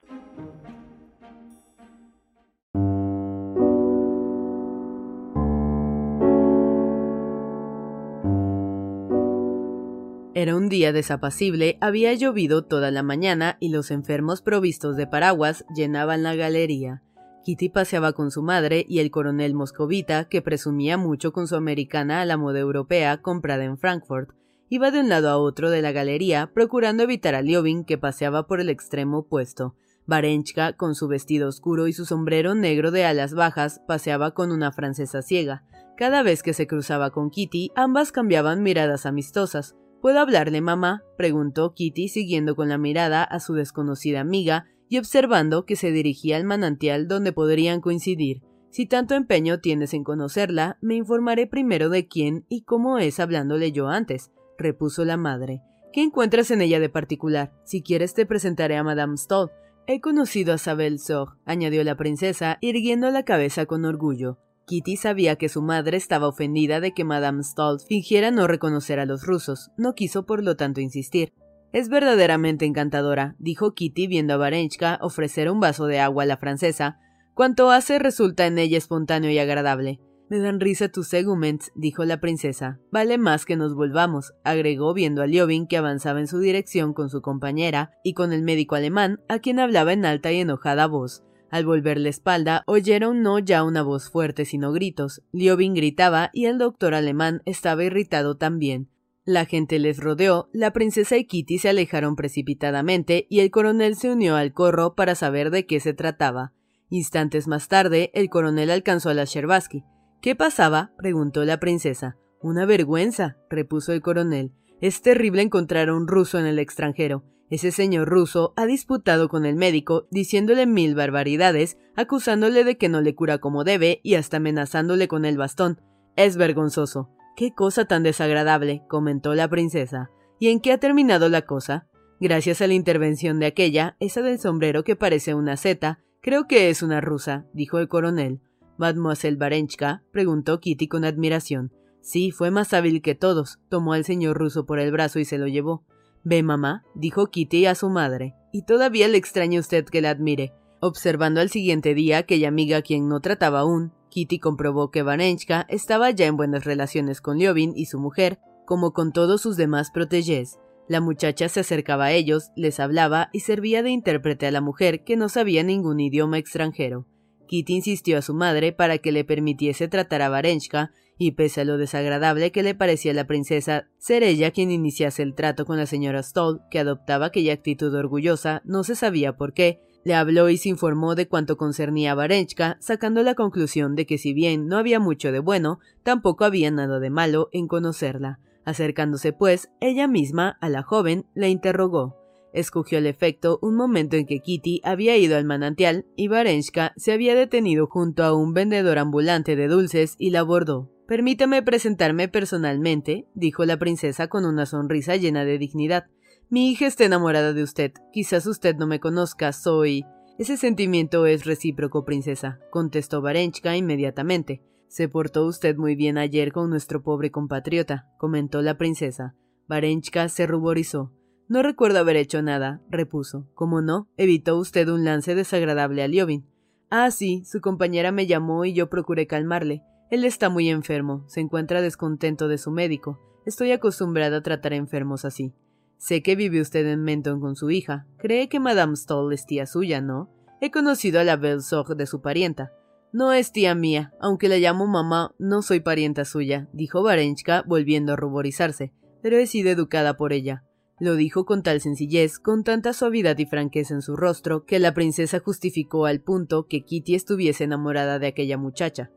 Era 10.33 10.55
un 10.55 10.69
día 10.69 10.93
desapacible, 10.93 11.77
había 11.81 12.13
llovido 12.13 12.63
toda 12.63 12.89
la 12.89 13.03
mañana 13.03 13.57
y 13.59 13.67
los 13.67 13.91
enfermos 13.91 14.41
provistos 14.41 14.95
de 14.95 15.05
paraguas 15.05 15.65
llenaban 15.75 16.23
la 16.23 16.35
galería. 16.35 17.03
Kitty 17.43 17.67
paseaba 17.67 18.13
con 18.13 18.31
su 18.31 18.41
madre 18.41 18.85
y 18.87 18.99
el 18.99 19.11
coronel 19.11 19.53
moscovita, 19.53 20.29
que 20.29 20.41
presumía 20.41 20.97
mucho 20.97 21.33
con 21.33 21.49
su 21.49 21.57
americana 21.57 22.21
a 22.21 22.25
la 22.25 22.37
moda 22.37 22.59
europea 22.59 23.21
comprada 23.21 23.65
en 23.65 23.77
Frankfurt, 23.77 24.29
iba 24.69 24.89
de 24.89 25.01
un 25.01 25.09
lado 25.09 25.29
a 25.29 25.37
otro 25.37 25.69
de 25.69 25.81
la 25.81 25.91
galería, 25.91 26.49
procurando 26.53 27.03
evitar 27.03 27.35
a 27.35 27.41
Liobin, 27.41 27.83
que 27.83 27.97
paseaba 27.97 28.47
por 28.47 28.61
el 28.61 28.69
extremo 28.69 29.19
opuesto. 29.19 29.75
Varenchka, 30.05 30.77
con 30.77 30.95
su 30.95 31.09
vestido 31.09 31.49
oscuro 31.49 31.87
y 31.87 31.93
su 31.93 32.05
sombrero 32.05 32.55
negro 32.55 32.91
de 32.91 33.03
alas 33.03 33.33
bajas, 33.33 33.81
paseaba 33.85 34.31
con 34.33 34.53
una 34.53 34.71
francesa 34.71 35.21
ciega. 35.21 35.65
Cada 35.97 36.23
vez 36.23 36.41
que 36.41 36.53
se 36.53 36.67
cruzaba 36.67 37.11
con 37.11 37.31
Kitty, 37.31 37.71
ambas 37.75 38.13
cambiaban 38.13 38.63
miradas 38.63 39.05
amistosas. 39.05 39.75
¿Puedo 40.01 40.19
hablarle, 40.19 40.61
mamá? 40.61 41.03
preguntó 41.15 41.73
Kitty, 41.75 42.07
siguiendo 42.07 42.55
con 42.55 42.69
la 42.69 42.79
mirada 42.79 43.23
a 43.23 43.39
su 43.39 43.53
desconocida 43.53 44.19
amiga 44.19 44.65
y 44.89 44.97
observando 44.97 45.65
que 45.65 45.75
se 45.75 45.91
dirigía 45.91 46.37
al 46.37 46.43
manantial 46.43 47.07
donde 47.07 47.31
podrían 47.31 47.81
coincidir. 47.81 48.41
Si 48.71 48.87
tanto 48.87 49.13
empeño 49.13 49.59
tienes 49.59 49.93
en 49.93 50.03
conocerla, 50.03 50.77
me 50.81 50.95
informaré 50.95 51.45
primero 51.45 51.89
de 51.89 52.07
quién 52.07 52.45
y 52.49 52.63
cómo 52.63 52.97
es 52.97 53.19
hablándole 53.19 53.71
yo 53.71 53.89
antes, 53.89 54.31
repuso 54.57 55.05
la 55.05 55.17
madre. 55.17 55.61
¿Qué 55.93 56.01
encuentras 56.01 56.49
en 56.51 56.61
ella 56.61 56.79
de 56.79 56.89
particular? 56.89 57.51
Si 57.63 57.83
quieres 57.83 58.13
te 58.13 58.25
presentaré 58.25 58.77
a 58.77 58.83
Madame 58.83 59.17
Stoll. 59.17 59.51
He 59.87 59.99
conocido 59.99 60.53
a 60.53 60.57
Sabel 60.57 60.99
Sor, 60.99 61.37
añadió 61.45 61.83
la 61.83 61.97
princesa, 61.97 62.57
irguiendo 62.61 63.11
la 63.11 63.23
cabeza 63.23 63.65
con 63.65 63.85
orgullo. 63.85 64.39
Kitty 64.65 64.95
sabía 64.95 65.35
que 65.35 65.49
su 65.49 65.61
madre 65.61 65.97
estaba 65.97 66.27
ofendida 66.27 66.79
de 66.79 66.93
que 66.93 67.03
Madame 67.03 67.43
Stoll 67.43 67.79
fingiera 67.79 68.31
no 68.31 68.47
reconocer 68.47 68.99
a 68.99 69.05
los 69.05 69.25
rusos, 69.25 69.71
no 69.77 69.93
quiso 69.95 70.25
por 70.25 70.43
lo 70.43 70.55
tanto 70.55 70.81
insistir. 70.81 71.33
Es 71.73 71.89
verdaderamente 71.89 72.65
encantadora, 72.65 73.35
dijo 73.39 73.73
Kitty 73.73 74.07
viendo 74.07 74.33
a 74.33 74.37
Varenchka 74.37 74.99
ofrecer 75.01 75.49
un 75.49 75.59
vaso 75.59 75.87
de 75.87 75.99
agua 75.99 76.23
a 76.23 76.25
la 76.25 76.37
francesa. 76.37 76.99
Cuanto 77.33 77.71
hace 77.71 77.97
resulta 77.97 78.45
en 78.45 78.59
ella 78.59 78.77
espontáneo 78.77 79.31
y 79.31 79.39
agradable. 79.39 79.99
Me 80.31 80.39
dan 80.39 80.61
risa 80.61 80.87
tus 80.87 81.09
seguments, 81.09 81.71
dijo 81.75 82.05
la 82.05 82.21
princesa. 82.21 82.79
Vale 82.89 83.17
más 83.17 83.45
que 83.45 83.57
nos 83.57 83.75
volvamos, 83.75 84.33
agregó 84.45 84.93
viendo 84.93 85.21
a 85.21 85.27
Liobin 85.27 85.67
que 85.67 85.75
avanzaba 85.75 86.21
en 86.21 86.27
su 86.27 86.39
dirección 86.39 86.93
con 86.93 87.09
su 87.09 87.21
compañera 87.21 87.91
y 88.01 88.13
con 88.13 88.31
el 88.31 88.41
médico 88.41 88.75
alemán, 88.75 89.19
a 89.27 89.39
quien 89.39 89.59
hablaba 89.59 89.91
en 89.91 90.05
alta 90.05 90.31
y 90.31 90.39
enojada 90.39 90.87
voz. 90.87 91.23
Al 91.51 91.65
volver 91.65 91.99
la 91.99 92.07
espalda, 92.07 92.63
oyeron 92.65 93.21
no 93.21 93.37
ya 93.37 93.65
una 93.65 93.83
voz 93.83 94.09
fuerte, 94.09 94.45
sino 94.45 94.71
gritos. 94.71 95.21
Liobin 95.33 95.73
gritaba 95.73 96.29
y 96.31 96.45
el 96.45 96.57
doctor 96.57 96.93
alemán 96.93 97.41
estaba 97.45 97.83
irritado 97.83 98.37
también. 98.37 98.87
La 99.25 99.45
gente 99.45 99.77
les 99.77 99.99
rodeó, 99.99 100.49
la 100.53 100.71
princesa 100.71 101.17
y 101.17 101.25
Kitty 101.25 101.59
se 101.59 101.67
alejaron 101.67 102.15
precipitadamente 102.15 103.27
y 103.29 103.41
el 103.41 103.51
coronel 103.51 103.97
se 103.97 104.09
unió 104.09 104.37
al 104.37 104.53
corro 104.53 104.95
para 104.95 105.13
saber 105.13 105.51
de 105.51 105.65
qué 105.65 105.81
se 105.81 105.93
trataba. 105.93 106.53
Instantes 106.89 107.49
más 107.49 107.67
tarde, 107.67 108.11
el 108.13 108.29
coronel 108.29 108.71
alcanzó 108.71 109.09
a 109.09 109.13
la 109.13 109.25
Sherbaski. 109.25 109.83
¿Qué 110.21 110.35
pasaba? 110.35 110.93
preguntó 110.97 111.43
la 111.43 111.59
princesa. 111.59 112.17
Una 112.41 112.65
vergüenza, 112.65 113.37
repuso 113.49 113.91
el 113.91 114.01
coronel. 114.01 114.53
Es 114.79 115.01
terrible 115.01 115.41
encontrar 115.41 115.89
a 115.89 115.95
un 115.95 116.07
ruso 116.07 116.39
en 116.39 116.45
el 116.45 116.59
extranjero. 116.59 117.23
Ese 117.51 117.71
señor 117.71 118.07
ruso 118.07 118.53
ha 118.55 118.65
disputado 118.65 119.27
con 119.27 119.45
el 119.45 119.57
médico, 119.57 120.07
diciéndole 120.09 120.65
mil 120.65 120.95
barbaridades, 120.95 121.77
acusándole 121.97 122.63
de 122.63 122.77
que 122.77 122.87
no 122.87 123.01
le 123.01 123.13
cura 123.13 123.39
como 123.39 123.65
debe 123.65 123.99
y 124.03 124.15
hasta 124.15 124.37
amenazándole 124.37 125.09
con 125.09 125.25
el 125.25 125.37
bastón. 125.37 125.81
Es 126.15 126.37
vergonzoso. 126.37 127.09
Qué 127.35 127.53
cosa 127.53 127.83
tan 127.83 128.03
desagradable, 128.03 128.83
comentó 128.87 129.35
la 129.35 129.49
princesa. 129.49 130.11
¿Y 130.39 130.47
en 130.47 130.61
qué 130.61 130.71
ha 130.71 130.77
terminado 130.77 131.27
la 131.27 131.41
cosa? 131.41 131.89
Gracias 132.21 132.61
a 132.61 132.67
la 132.67 132.73
intervención 132.73 133.37
de 133.39 133.47
aquella, 133.47 133.97
esa 133.99 134.21
del 134.21 134.39
sombrero 134.39 134.85
que 134.85 134.95
parece 134.95 135.33
una 135.33 135.57
seta, 135.57 135.99
creo 136.21 136.47
que 136.47 136.69
es 136.69 136.81
una 136.81 137.01
rusa, 137.01 137.47
dijo 137.53 137.79
el 137.79 137.89
coronel. 137.89 138.39
Mademoiselle 138.77 139.35
Barenchka, 139.35 140.03
preguntó 140.13 140.61
Kitty 140.61 140.87
con 140.87 141.03
admiración. 141.03 141.73
Sí, 141.99 142.31
fue 142.31 142.49
más 142.49 142.73
hábil 142.73 143.01
que 143.01 143.13
todos. 143.13 143.59
Tomó 143.69 143.91
al 143.91 144.05
señor 144.05 144.37
ruso 144.37 144.65
por 144.65 144.79
el 144.79 144.91
brazo 144.93 145.19
y 145.19 145.25
se 145.25 145.37
lo 145.37 145.47
llevó. 145.47 145.83
Ve, 146.23 146.43
mamá, 146.43 146.83
dijo 146.93 147.27
Kitty 147.27 147.65
a 147.65 147.75
su 147.75 147.89
madre, 147.89 148.35
y 148.51 148.63
todavía 148.63 149.07
le 149.07 149.17
extraña 149.17 149.59
usted 149.59 149.85
que 149.85 150.01
la 150.01 150.11
admire. 150.11 150.53
Observando 150.79 151.41
al 151.41 151.49
siguiente 151.49 151.93
día 151.93 152.19
aquella 152.19 152.47
amiga 152.47 152.77
a 152.77 152.81
quien 152.81 153.07
no 153.07 153.19
trataba 153.19 153.61
aún, 153.61 153.93
Kitty 154.09 154.39
comprobó 154.39 154.91
que 154.91 155.03
Varenchka 155.03 155.65
estaba 155.69 156.11
ya 156.11 156.25
en 156.25 156.37
buenas 156.37 156.65
relaciones 156.65 157.21
con 157.21 157.37
Liobin 157.37 157.73
y 157.75 157.85
su 157.85 157.99
mujer, 157.99 158.39
como 158.65 158.91
con 158.91 159.13
todos 159.13 159.41
sus 159.41 159.57
demás 159.57 159.89
protégés. 159.91 160.59
La 160.87 160.99
muchacha 160.99 161.47
se 161.49 161.61
acercaba 161.61 162.05
a 162.05 162.11
ellos, 162.11 162.51
les 162.55 162.79
hablaba 162.79 163.29
y 163.31 163.41
servía 163.41 163.81
de 163.81 163.91
intérprete 163.91 164.47
a 164.47 164.51
la 164.51 164.61
mujer 164.61 165.03
que 165.03 165.15
no 165.15 165.29
sabía 165.29 165.63
ningún 165.63 165.99
idioma 165.99 166.37
extranjero. 166.37 167.07
Kitty 167.47 167.75
insistió 167.75 168.17
a 168.17 168.21
su 168.21 168.33
madre 168.33 168.73
para 168.73 168.97
que 168.97 169.11
le 169.11 169.23
permitiese 169.23 169.87
tratar 169.87 170.21
a 170.21 170.29
Varenchka 170.29 170.91
y 171.21 171.33
pese 171.33 171.61
a 171.61 171.65
lo 171.65 171.77
desagradable 171.77 172.51
que 172.51 172.63
le 172.63 172.73
parecía 172.73 173.11
a 173.11 173.13
la 173.13 173.27
princesa 173.27 173.87
ser 173.99 174.23
ella 174.23 174.49
quien 174.49 174.71
iniciase 174.71 175.21
el 175.21 175.35
trato 175.35 175.67
con 175.67 175.77
la 175.77 175.85
señora 175.85 176.23
Stoll, 176.23 176.61
que 176.71 176.79
adoptaba 176.79 177.27
aquella 177.27 177.53
actitud 177.53 177.93
orgullosa, 177.93 178.63
no 178.65 178.83
se 178.83 178.95
sabía 178.95 179.37
por 179.37 179.53
qué, 179.53 179.79
le 180.03 180.15
habló 180.15 180.49
y 180.49 180.57
se 180.57 180.69
informó 180.69 181.13
de 181.13 181.27
cuanto 181.27 181.57
concernía 181.57 182.13
a 182.13 182.15
Varenchka, 182.15 182.77
sacando 182.79 183.21
la 183.21 183.35
conclusión 183.35 183.95
de 183.95 184.07
que 184.07 184.17
si 184.17 184.33
bien 184.33 184.65
no 184.65 184.79
había 184.79 184.99
mucho 184.99 185.31
de 185.31 185.37
bueno, 185.37 185.77
tampoco 186.01 186.43
había 186.43 186.71
nada 186.71 186.99
de 186.99 187.11
malo 187.11 187.49
en 187.51 187.67
conocerla. 187.67 188.39
Acercándose, 188.65 189.31
pues, 189.31 189.69
ella 189.79 190.07
misma 190.07 190.57
a 190.59 190.69
la 190.69 190.81
joven, 190.81 191.27
la 191.35 191.49
interrogó. 191.49 192.17
Escogió 192.51 192.97
el 192.97 193.05
efecto 193.05 193.59
un 193.61 193.75
momento 193.75 194.15
en 194.15 194.25
que 194.25 194.39
Kitty 194.39 194.81
había 194.83 195.15
ido 195.17 195.37
al 195.37 195.45
manantial 195.45 196.07
y 196.15 196.29
Varenchka 196.29 196.93
se 196.97 197.11
había 197.11 197.35
detenido 197.35 197.85
junto 197.85 198.23
a 198.23 198.33
un 198.33 198.55
vendedor 198.55 198.97
ambulante 198.97 199.55
de 199.55 199.67
dulces 199.67 200.15
y 200.17 200.31
la 200.31 200.39
abordó. 200.39 200.89
Permítame 201.11 201.61
presentarme 201.61 202.29
personalmente, 202.29 203.27
dijo 203.33 203.65
la 203.65 203.75
princesa 203.75 204.29
con 204.29 204.45
una 204.45 204.65
sonrisa 204.65 205.17
llena 205.17 205.43
de 205.43 205.57
dignidad. 205.57 206.05
Mi 206.49 206.71
hija 206.71 206.87
está 206.87 207.03
enamorada 207.03 207.51
de 207.51 207.63
usted. 207.63 207.91
Quizás 208.13 208.47
usted 208.47 208.77
no 208.77 208.87
me 208.87 209.01
conozca, 209.01 209.51
soy. 209.51 210.05
Ese 210.39 210.55
sentimiento 210.55 211.25
es 211.25 211.43
recíproco, 211.43 212.05
princesa, 212.05 212.61
contestó 212.69 213.21
Varenchka 213.21 213.75
inmediatamente. 213.75 214.63
Se 214.87 215.09
portó 215.09 215.45
usted 215.45 215.75
muy 215.75 215.97
bien 215.97 216.17
ayer 216.17 216.53
con 216.53 216.69
nuestro 216.69 217.03
pobre 217.03 217.29
compatriota, 217.29 218.07
comentó 218.17 218.61
la 218.61 218.77
princesa. 218.77 219.35
Varenchka 219.67 220.29
se 220.29 220.47
ruborizó. 220.47 221.11
No 221.49 221.61
recuerdo 221.61 221.99
haber 221.99 222.15
hecho 222.15 222.41
nada, 222.41 222.81
repuso. 222.89 223.49
Como 223.53 223.81
no, 223.81 224.07
evitó 224.15 224.57
usted 224.57 224.87
un 224.87 225.03
lance 225.03 225.35
desagradable 225.35 226.03
a 226.03 226.07
Liobin. 226.07 226.47
Ah, 226.89 227.11
sí, 227.11 227.43
su 227.43 227.59
compañera 227.59 228.13
me 228.13 228.27
llamó 228.27 228.63
y 228.63 228.71
yo 228.71 228.89
procuré 228.89 229.27
calmarle. 229.27 229.83
Él 230.11 230.25
está 230.25 230.49
muy 230.49 230.69
enfermo, 230.69 231.23
se 231.27 231.39
encuentra 231.39 231.81
descontento 231.81 232.49
de 232.49 232.57
su 232.57 232.69
médico. 232.69 233.17
Estoy 233.45 233.71
acostumbrada 233.71 234.37
a 234.37 234.43
tratar 234.43 234.73
enfermos 234.73 235.23
así. 235.23 235.53
Sé 235.97 236.21
que 236.21 236.35
vive 236.35 236.59
usted 236.59 236.85
en 236.85 237.01
Menton 237.01 237.39
con 237.39 237.55
su 237.55 237.71
hija. 237.71 238.05
Cree 238.17 238.49
que 238.49 238.59
Madame 238.59 238.97
Stoll 238.97 239.31
es 239.31 239.45
tía 239.45 239.65
suya, 239.65 240.01
¿no? 240.01 240.29
He 240.59 240.69
conocido 240.69 241.21
a 241.21 241.23
la 241.23 241.37
belle 241.37 241.63
de 241.95 242.05
su 242.05 242.21
parienta. 242.21 242.73
No 243.13 243.31
es 243.31 243.53
tía 243.53 243.73
mía, 243.73 244.13
aunque 244.19 244.49
la 244.49 244.57
llamo 244.57 244.85
mamá, 244.85 245.33
no 245.39 245.61
soy 245.61 245.79
parienta 245.79 246.25
suya, 246.25 246.67
dijo 246.73 247.01
Varenchka, 247.03 247.63
volviendo 247.65 248.11
a 248.11 248.17
ruborizarse, 248.17 248.91
pero 249.21 249.37
he 249.37 249.47
sido 249.47 249.69
educada 249.69 250.17
por 250.17 250.33
ella. 250.33 250.65
Lo 250.99 251.15
dijo 251.15 251.45
con 251.45 251.63
tal 251.63 251.79
sencillez, 251.79 252.37
con 252.37 252.65
tanta 252.65 252.91
suavidad 252.91 253.37
y 253.37 253.45
franqueza 253.45 253.93
en 253.93 254.01
su 254.01 254.17
rostro, 254.17 254.65
que 254.65 254.77
la 254.79 254.93
princesa 254.93 255.39
justificó 255.39 256.05
al 256.05 256.19
punto 256.19 256.67
que 256.67 256.83
Kitty 256.83 257.15
estuviese 257.15 257.63
enamorada 257.63 258.19
de 258.19 258.27
aquella 258.27 258.57
muchacha. 258.57 259.09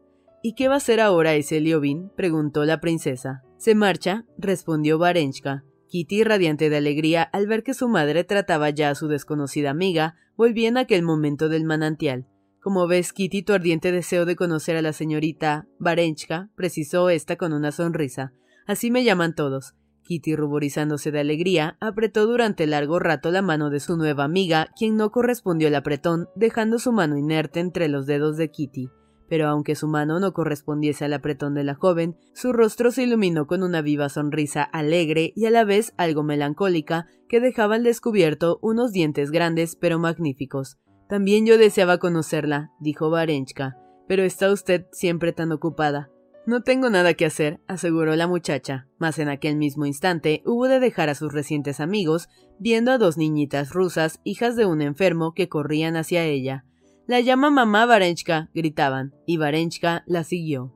¿Y 0.46 0.52
qué 0.52 0.68
va 0.68 0.74
a 0.74 0.76
hacer 0.76 1.00
ahora 1.00 1.32
ese 1.32 1.58
Liobin? 1.58 2.10
preguntó 2.16 2.66
la 2.66 2.78
princesa. 2.78 3.42
Se 3.56 3.74
marcha, 3.74 4.26
respondió 4.36 4.98
Varenchka. 4.98 5.64
Kitty, 5.88 6.22
radiante 6.22 6.68
de 6.68 6.76
alegría 6.76 7.22
al 7.22 7.46
ver 7.46 7.62
que 7.62 7.72
su 7.72 7.88
madre 7.88 8.24
trataba 8.24 8.68
ya 8.68 8.90
a 8.90 8.94
su 8.94 9.08
desconocida 9.08 9.70
amiga, 9.70 10.16
volvía 10.36 10.68
en 10.68 10.76
aquel 10.76 11.02
momento 11.02 11.48
del 11.48 11.64
manantial. 11.64 12.26
Como 12.60 12.86
ves, 12.86 13.14
Kitty, 13.14 13.42
tu 13.42 13.54
ardiente 13.54 13.90
deseo 13.90 14.26
de 14.26 14.36
conocer 14.36 14.76
a 14.76 14.82
la 14.82 14.92
señorita 14.92 15.66
Varenchka, 15.78 16.50
precisó 16.56 17.08
esta 17.08 17.36
con 17.36 17.54
una 17.54 17.72
sonrisa. 17.72 18.34
Así 18.66 18.90
me 18.90 19.02
llaman 19.02 19.34
todos. 19.34 19.72
Kitty, 20.02 20.36
ruborizándose 20.36 21.10
de 21.10 21.20
alegría, 21.20 21.78
apretó 21.80 22.26
durante 22.26 22.66
largo 22.66 22.98
rato 22.98 23.30
la 23.30 23.40
mano 23.40 23.70
de 23.70 23.80
su 23.80 23.96
nueva 23.96 24.24
amiga, 24.24 24.68
quien 24.76 24.98
no 24.98 25.10
correspondió 25.10 25.68
al 25.68 25.74
apretón, 25.74 26.28
dejando 26.36 26.78
su 26.78 26.92
mano 26.92 27.16
inerte 27.16 27.60
entre 27.60 27.88
los 27.88 28.04
dedos 28.04 28.36
de 28.36 28.50
Kitty. 28.50 28.90
Pero 29.34 29.48
aunque 29.48 29.74
su 29.74 29.88
mano 29.88 30.20
no 30.20 30.32
correspondiese 30.32 31.04
al 31.04 31.12
apretón 31.12 31.54
de 31.54 31.64
la 31.64 31.74
joven, 31.74 32.16
su 32.34 32.52
rostro 32.52 32.92
se 32.92 33.02
iluminó 33.02 33.48
con 33.48 33.64
una 33.64 33.82
viva 33.82 34.08
sonrisa 34.08 34.62
alegre 34.62 35.32
y 35.34 35.46
a 35.46 35.50
la 35.50 35.64
vez 35.64 35.92
algo 35.96 36.22
melancólica 36.22 37.08
que 37.28 37.40
dejaba 37.40 37.74
al 37.74 37.82
descubierto 37.82 38.60
unos 38.62 38.92
dientes 38.92 39.32
grandes 39.32 39.74
pero 39.74 39.98
magníficos. 39.98 40.78
También 41.08 41.46
yo 41.46 41.58
deseaba 41.58 41.98
conocerla, 41.98 42.70
dijo 42.78 43.10
Varenchka, 43.10 43.76
pero 44.06 44.22
está 44.22 44.52
usted 44.52 44.86
siempre 44.92 45.32
tan 45.32 45.50
ocupada. 45.50 46.12
No 46.46 46.62
tengo 46.62 46.88
nada 46.88 47.14
que 47.14 47.26
hacer, 47.26 47.58
aseguró 47.66 48.14
la 48.14 48.28
muchacha, 48.28 48.86
mas 48.98 49.18
en 49.18 49.28
aquel 49.28 49.56
mismo 49.56 49.84
instante 49.84 50.44
hubo 50.46 50.68
de 50.68 50.78
dejar 50.78 51.08
a 51.08 51.16
sus 51.16 51.32
recientes 51.32 51.80
amigos, 51.80 52.28
viendo 52.60 52.92
a 52.92 52.98
dos 52.98 53.16
niñitas 53.16 53.72
rusas, 53.72 54.20
hijas 54.22 54.54
de 54.54 54.64
un 54.64 54.80
enfermo, 54.80 55.34
que 55.34 55.48
corrían 55.48 55.96
hacia 55.96 56.22
ella. 56.22 56.64
La 57.06 57.20
llama 57.20 57.50
mamá 57.50 57.84
Varenchka, 57.84 58.48
gritaban, 58.54 59.14
y 59.26 59.36
Varenchka 59.36 60.04
la 60.06 60.24
siguió. 60.24 60.72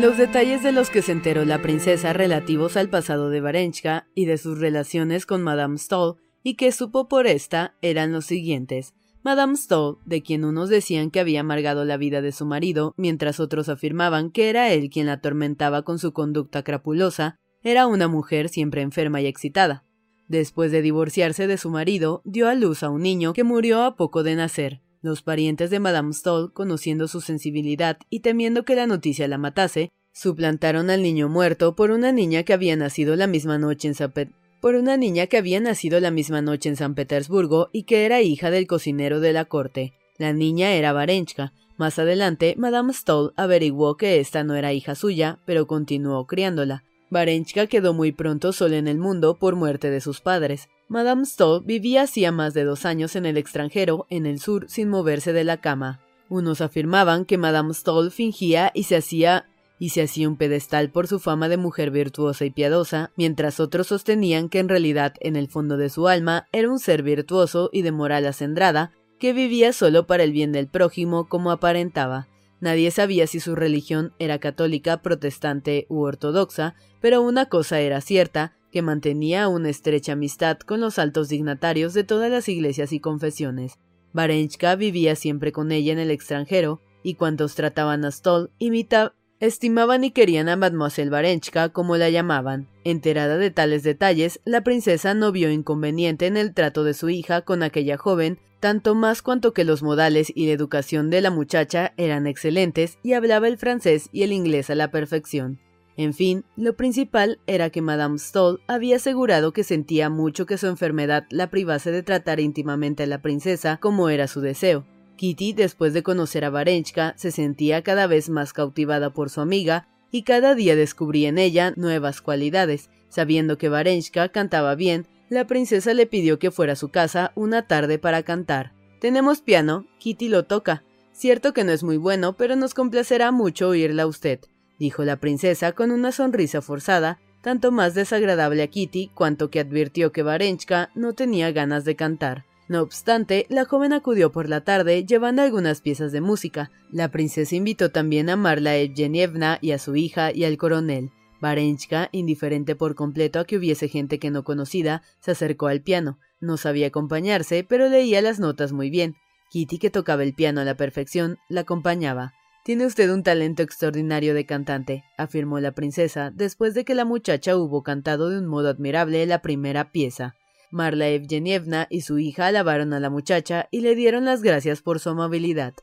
Los 0.00 0.16
detalles 0.16 0.62
de 0.62 0.70
los 0.70 0.90
que 0.90 1.02
se 1.02 1.10
enteró 1.10 1.44
la 1.44 1.60
princesa 1.60 2.12
relativos 2.12 2.76
al 2.76 2.88
pasado 2.88 3.30
de 3.30 3.40
Varenchka 3.40 4.06
y 4.14 4.26
de 4.26 4.38
sus 4.38 4.60
relaciones 4.60 5.26
con 5.26 5.42
Madame 5.42 5.76
Stoll 5.76 6.18
y 6.44 6.54
que 6.54 6.70
supo 6.70 7.08
por 7.08 7.26
esta 7.26 7.74
eran 7.82 8.12
los 8.12 8.26
siguientes. 8.26 8.94
Madame 9.22 9.54
Stoll, 9.56 9.98
de 10.06 10.22
quien 10.22 10.44
unos 10.46 10.70
decían 10.70 11.10
que 11.10 11.20
había 11.20 11.40
amargado 11.40 11.84
la 11.84 11.98
vida 11.98 12.22
de 12.22 12.32
su 12.32 12.46
marido, 12.46 12.94
mientras 12.96 13.38
otros 13.38 13.68
afirmaban 13.68 14.30
que 14.30 14.48
era 14.48 14.72
él 14.72 14.88
quien 14.88 15.06
la 15.06 15.14
atormentaba 15.14 15.82
con 15.82 15.98
su 15.98 16.12
conducta 16.12 16.62
crapulosa, 16.62 17.36
era 17.62 17.86
una 17.86 18.08
mujer 18.08 18.48
siempre 18.48 18.80
enferma 18.80 19.20
y 19.20 19.26
excitada. 19.26 19.84
Después 20.26 20.72
de 20.72 20.80
divorciarse 20.80 21.46
de 21.46 21.58
su 21.58 21.70
marido, 21.70 22.22
dio 22.24 22.48
a 22.48 22.54
luz 22.54 22.82
a 22.82 22.88
un 22.88 23.02
niño 23.02 23.34
que 23.34 23.44
murió 23.44 23.82
a 23.82 23.96
poco 23.96 24.22
de 24.22 24.36
nacer. 24.36 24.80
Los 25.02 25.22
parientes 25.22 25.70
de 25.70 25.80
Madame 25.80 26.14
Stoll, 26.14 26.52
conociendo 26.52 27.08
su 27.08 27.20
sensibilidad 27.20 27.98
y 28.08 28.20
temiendo 28.20 28.64
que 28.64 28.74
la 28.74 28.86
noticia 28.86 29.28
la 29.28 29.38
matase, 29.38 29.90
suplantaron 30.12 30.88
al 30.88 31.02
niño 31.02 31.28
muerto 31.28 31.74
por 31.74 31.90
una 31.90 32.12
niña 32.12 32.42
que 32.42 32.52
había 32.52 32.76
nacido 32.76 33.16
la 33.16 33.26
misma 33.26 33.58
noche 33.58 33.88
en 33.88 33.94
San 33.94 34.12
por 34.60 34.74
una 34.74 34.96
niña 34.96 35.26
que 35.26 35.38
había 35.38 35.60
nacido 35.60 36.00
la 36.00 36.10
misma 36.10 36.42
noche 36.42 36.68
en 36.68 36.76
San 36.76 36.94
Petersburgo 36.94 37.68
y 37.72 37.84
que 37.84 38.04
era 38.04 38.20
hija 38.20 38.50
del 38.50 38.66
cocinero 38.66 39.20
de 39.20 39.32
la 39.32 39.46
corte. 39.46 39.94
La 40.18 40.32
niña 40.32 40.72
era 40.72 40.92
Varenchka. 40.92 41.52
Más 41.76 41.98
adelante, 41.98 42.54
Madame 42.58 42.92
Stoll 42.92 43.32
averiguó 43.36 43.96
que 43.96 44.20
esta 44.20 44.44
no 44.44 44.54
era 44.54 44.74
hija 44.74 44.94
suya, 44.94 45.38
pero 45.46 45.66
continuó 45.66 46.26
criándola. 46.26 46.84
Varenchka 47.08 47.66
quedó 47.66 47.94
muy 47.94 48.12
pronto 48.12 48.52
sola 48.52 48.76
en 48.76 48.86
el 48.86 48.98
mundo 48.98 49.38
por 49.38 49.56
muerte 49.56 49.90
de 49.90 50.00
sus 50.00 50.20
padres. 50.20 50.68
Madame 50.88 51.24
Stoll 51.24 51.64
vivía 51.64 52.02
hacía 52.02 52.32
más 52.32 52.52
de 52.52 52.64
dos 52.64 52.84
años 52.84 53.16
en 53.16 53.24
el 53.24 53.36
extranjero, 53.38 54.06
en 54.10 54.26
el 54.26 54.40
sur, 54.40 54.66
sin 54.68 54.90
moverse 54.90 55.32
de 55.32 55.44
la 55.44 55.56
cama. 55.60 56.00
Unos 56.28 56.60
afirmaban 56.60 57.24
que 57.24 57.38
Madame 57.38 57.72
Stoll 57.74 58.10
fingía 58.10 58.70
y 58.74 58.84
se 58.84 58.96
hacía 58.96 59.46
y 59.80 59.88
se 59.88 60.02
hacía 60.02 60.28
un 60.28 60.36
pedestal 60.36 60.90
por 60.90 61.08
su 61.08 61.18
fama 61.18 61.48
de 61.48 61.56
mujer 61.56 61.90
virtuosa 61.90 62.44
y 62.44 62.50
piadosa, 62.50 63.12
mientras 63.16 63.60
otros 63.60 63.86
sostenían 63.86 64.50
que 64.50 64.58
en 64.58 64.68
realidad 64.68 65.14
en 65.20 65.36
el 65.36 65.48
fondo 65.48 65.78
de 65.78 65.88
su 65.88 66.06
alma 66.06 66.46
era 66.52 66.70
un 66.70 66.78
ser 66.78 67.02
virtuoso 67.02 67.70
y 67.72 67.80
de 67.80 67.90
moral 67.90 68.26
acendrada, 68.26 68.92
que 69.18 69.32
vivía 69.32 69.72
solo 69.72 70.06
para 70.06 70.22
el 70.22 70.32
bien 70.32 70.52
del 70.52 70.68
prójimo 70.68 71.28
como 71.28 71.50
aparentaba. 71.50 72.28
Nadie 72.60 72.90
sabía 72.90 73.26
si 73.26 73.40
su 73.40 73.56
religión 73.56 74.12
era 74.18 74.38
católica, 74.38 75.00
protestante 75.00 75.86
u 75.88 76.02
ortodoxa, 76.02 76.74
pero 77.00 77.22
una 77.22 77.46
cosa 77.46 77.80
era 77.80 78.02
cierta, 78.02 78.52
que 78.70 78.82
mantenía 78.82 79.48
una 79.48 79.70
estrecha 79.70 80.12
amistad 80.12 80.58
con 80.58 80.80
los 80.80 80.98
altos 80.98 81.30
dignatarios 81.30 81.94
de 81.94 82.04
todas 82.04 82.30
las 82.30 82.50
iglesias 82.50 82.92
y 82.92 83.00
confesiones. 83.00 83.78
Varenchka 84.12 84.76
vivía 84.76 85.16
siempre 85.16 85.52
con 85.52 85.72
ella 85.72 85.94
en 85.94 85.98
el 85.98 86.10
extranjero, 86.10 86.82
y 87.02 87.14
cuantos 87.14 87.54
trataban 87.54 88.04
a 88.04 88.10
Stoll 88.10 88.50
imita 88.58 89.14
estimaban 89.40 90.04
y 90.04 90.10
querían 90.10 90.48
a 90.48 90.56
Mademoiselle 90.56 91.10
Varenchka 91.10 91.70
como 91.70 91.96
la 91.96 92.10
llamaban. 92.10 92.68
Enterada 92.84 93.38
de 93.38 93.50
tales 93.50 93.82
detalles, 93.82 94.40
la 94.44 94.62
princesa 94.62 95.14
no 95.14 95.32
vio 95.32 95.50
inconveniente 95.50 96.26
en 96.26 96.36
el 96.36 96.54
trato 96.54 96.84
de 96.84 96.94
su 96.94 97.08
hija 97.08 97.40
con 97.42 97.62
aquella 97.62 97.96
joven, 97.96 98.38
tanto 98.60 98.94
más 98.94 99.22
cuanto 99.22 99.54
que 99.54 99.64
los 99.64 99.82
modales 99.82 100.30
y 100.34 100.46
la 100.46 100.52
educación 100.52 101.08
de 101.08 101.22
la 101.22 101.30
muchacha 101.30 101.94
eran 101.96 102.26
excelentes 102.26 102.98
y 103.02 103.14
hablaba 103.14 103.48
el 103.48 103.56
francés 103.56 104.10
y 104.12 104.22
el 104.22 104.32
inglés 104.32 104.68
a 104.68 104.74
la 104.74 104.90
perfección. 104.90 105.58
En 105.96 106.14
fin, 106.14 106.44
lo 106.56 106.76
principal 106.76 107.40
era 107.46 107.70
que 107.70 107.82
Madame 107.82 108.18
Stoll 108.18 108.60
había 108.66 108.96
asegurado 108.96 109.52
que 109.52 109.64
sentía 109.64 110.08
mucho 110.08 110.46
que 110.46 110.58
su 110.58 110.66
enfermedad 110.66 111.26
la 111.30 111.50
privase 111.50 111.90
de 111.90 112.02
tratar 112.02 112.40
íntimamente 112.40 113.02
a 113.02 113.06
la 113.06 113.22
princesa 113.22 113.78
como 113.78 114.08
era 114.08 114.26
su 114.26 114.40
deseo. 114.40 114.86
Kitty, 115.20 115.52
después 115.52 115.92
de 115.92 116.02
conocer 116.02 116.46
a 116.46 116.50
Varenchka, 116.50 117.12
se 117.18 117.30
sentía 117.30 117.82
cada 117.82 118.06
vez 118.06 118.30
más 118.30 118.54
cautivada 118.54 119.12
por 119.12 119.28
su 119.28 119.42
amiga 119.42 119.86
y 120.10 120.22
cada 120.22 120.54
día 120.54 120.76
descubría 120.76 121.28
en 121.28 121.36
ella 121.36 121.74
nuevas 121.76 122.22
cualidades. 122.22 122.88
Sabiendo 123.10 123.58
que 123.58 123.68
Varenchka 123.68 124.30
cantaba 124.30 124.74
bien, 124.74 125.06
la 125.28 125.46
princesa 125.46 125.92
le 125.92 126.06
pidió 126.06 126.38
que 126.38 126.50
fuera 126.50 126.72
a 126.72 126.76
su 126.76 126.88
casa 126.88 127.32
una 127.34 127.66
tarde 127.66 127.98
para 127.98 128.22
cantar. 128.22 128.72
Tenemos 128.98 129.42
piano, 129.42 129.84
Kitty 129.98 130.30
lo 130.30 130.46
toca. 130.46 130.84
Cierto 131.12 131.52
que 131.52 131.64
no 131.64 131.72
es 131.72 131.82
muy 131.82 131.98
bueno, 131.98 132.38
pero 132.38 132.56
nos 132.56 132.72
complacerá 132.72 133.30
mucho 133.30 133.68
oírla 133.68 134.04
a 134.04 134.06
usted 134.06 134.40
dijo 134.80 135.04
la 135.04 135.18
princesa 135.18 135.72
con 135.72 135.92
una 135.92 136.10
sonrisa 136.10 136.62
forzada, 136.62 137.20
tanto 137.42 137.70
más 137.70 137.94
desagradable 137.94 138.62
a 138.62 138.66
Kitty 138.66 139.10
cuanto 139.14 139.50
que 139.50 139.60
advirtió 139.60 140.10
que 140.10 140.22
Varenchka 140.22 140.90
no 140.94 141.12
tenía 141.12 141.52
ganas 141.52 141.84
de 141.84 141.96
cantar. 141.96 142.46
No 142.70 142.82
obstante, 142.82 143.46
la 143.48 143.64
joven 143.64 143.92
acudió 143.92 144.30
por 144.30 144.48
la 144.48 144.60
tarde 144.60 145.04
llevando 145.04 145.42
algunas 145.42 145.80
piezas 145.80 146.12
de 146.12 146.20
música. 146.20 146.70
La 146.92 147.10
princesa 147.10 147.56
invitó 147.56 147.90
también 147.90 148.30
a 148.30 148.36
Marla 148.36 148.76
Evgenievna 148.76 149.58
y 149.60 149.72
a 149.72 149.78
su 149.80 149.96
hija 149.96 150.30
y 150.32 150.44
al 150.44 150.56
coronel. 150.56 151.10
Varenchka, 151.40 152.10
indiferente 152.12 152.76
por 152.76 152.94
completo 152.94 153.40
a 153.40 153.44
que 153.44 153.56
hubiese 153.56 153.88
gente 153.88 154.20
que 154.20 154.30
no 154.30 154.44
conocida, 154.44 155.02
se 155.18 155.32
acercó 155.32 155.66
al 155.66 155.80
piano. 155.80 156.20
No 156.38 156.56
sabía 156.56 156.86
acompañarse, 156.86 157.66
pero 157.68 157.88
leía 157.88 158.22
las 158.22 158.38
notas 158.38 158.70
muy 158.70 158.88
bien. 158.88 159.16
Kitty, 159.50 159.78
que 159.78 159.90
tocaba 159.90 160.22
el 160.22 160.32
piano 160.32 160.60
a 160.60 160.64
la 160.64 160.76
perfección, 160.76 161.38
la 161.48 161.62
acompañaba. 161.62 162.34
Tiene 162.64 162.86
usted 162.86 163.10
un 163.10 163.24
talento 163.24 163.64
extraordinario 163.64 164.32
de 164.32 164.46
cantante, 164.46 165.02
afirmó 165.18 165.58
la 165.58 165.72
princesa, 165.72 166.30
después 166.32 166.74
de 166.74 166.84
que 166.84 166.94
la 166.94 167.04
muchacha 167.04 167.56
hubo 167.56 167.82
cantado 167.82 168.30
de 168.30 168.38
un 168.38 168.46
modo 168.46 168.68
admirable 168.68 169.26
la 169.26 169.42
primera 169.42 169.90
pieza. 169.90 170.36
Marla 170.70 171.08
Evgenievna 171.08 171.86
y 171.90 172.02
su 172.02 172.18
hija 172.18 172.46
alabaron 172.46 172.92
a 172.92 173.00
la 173.00 173.10
muchacha 173.10 173.68
y 173.70 173.80
le 173.80 173.94
dieron 173.94 174.24
las 174.24 174.42
gracias 174.42 174.82
por 174.82 175.00
su 175.00 175.10
amabilidad. 175.10 175.74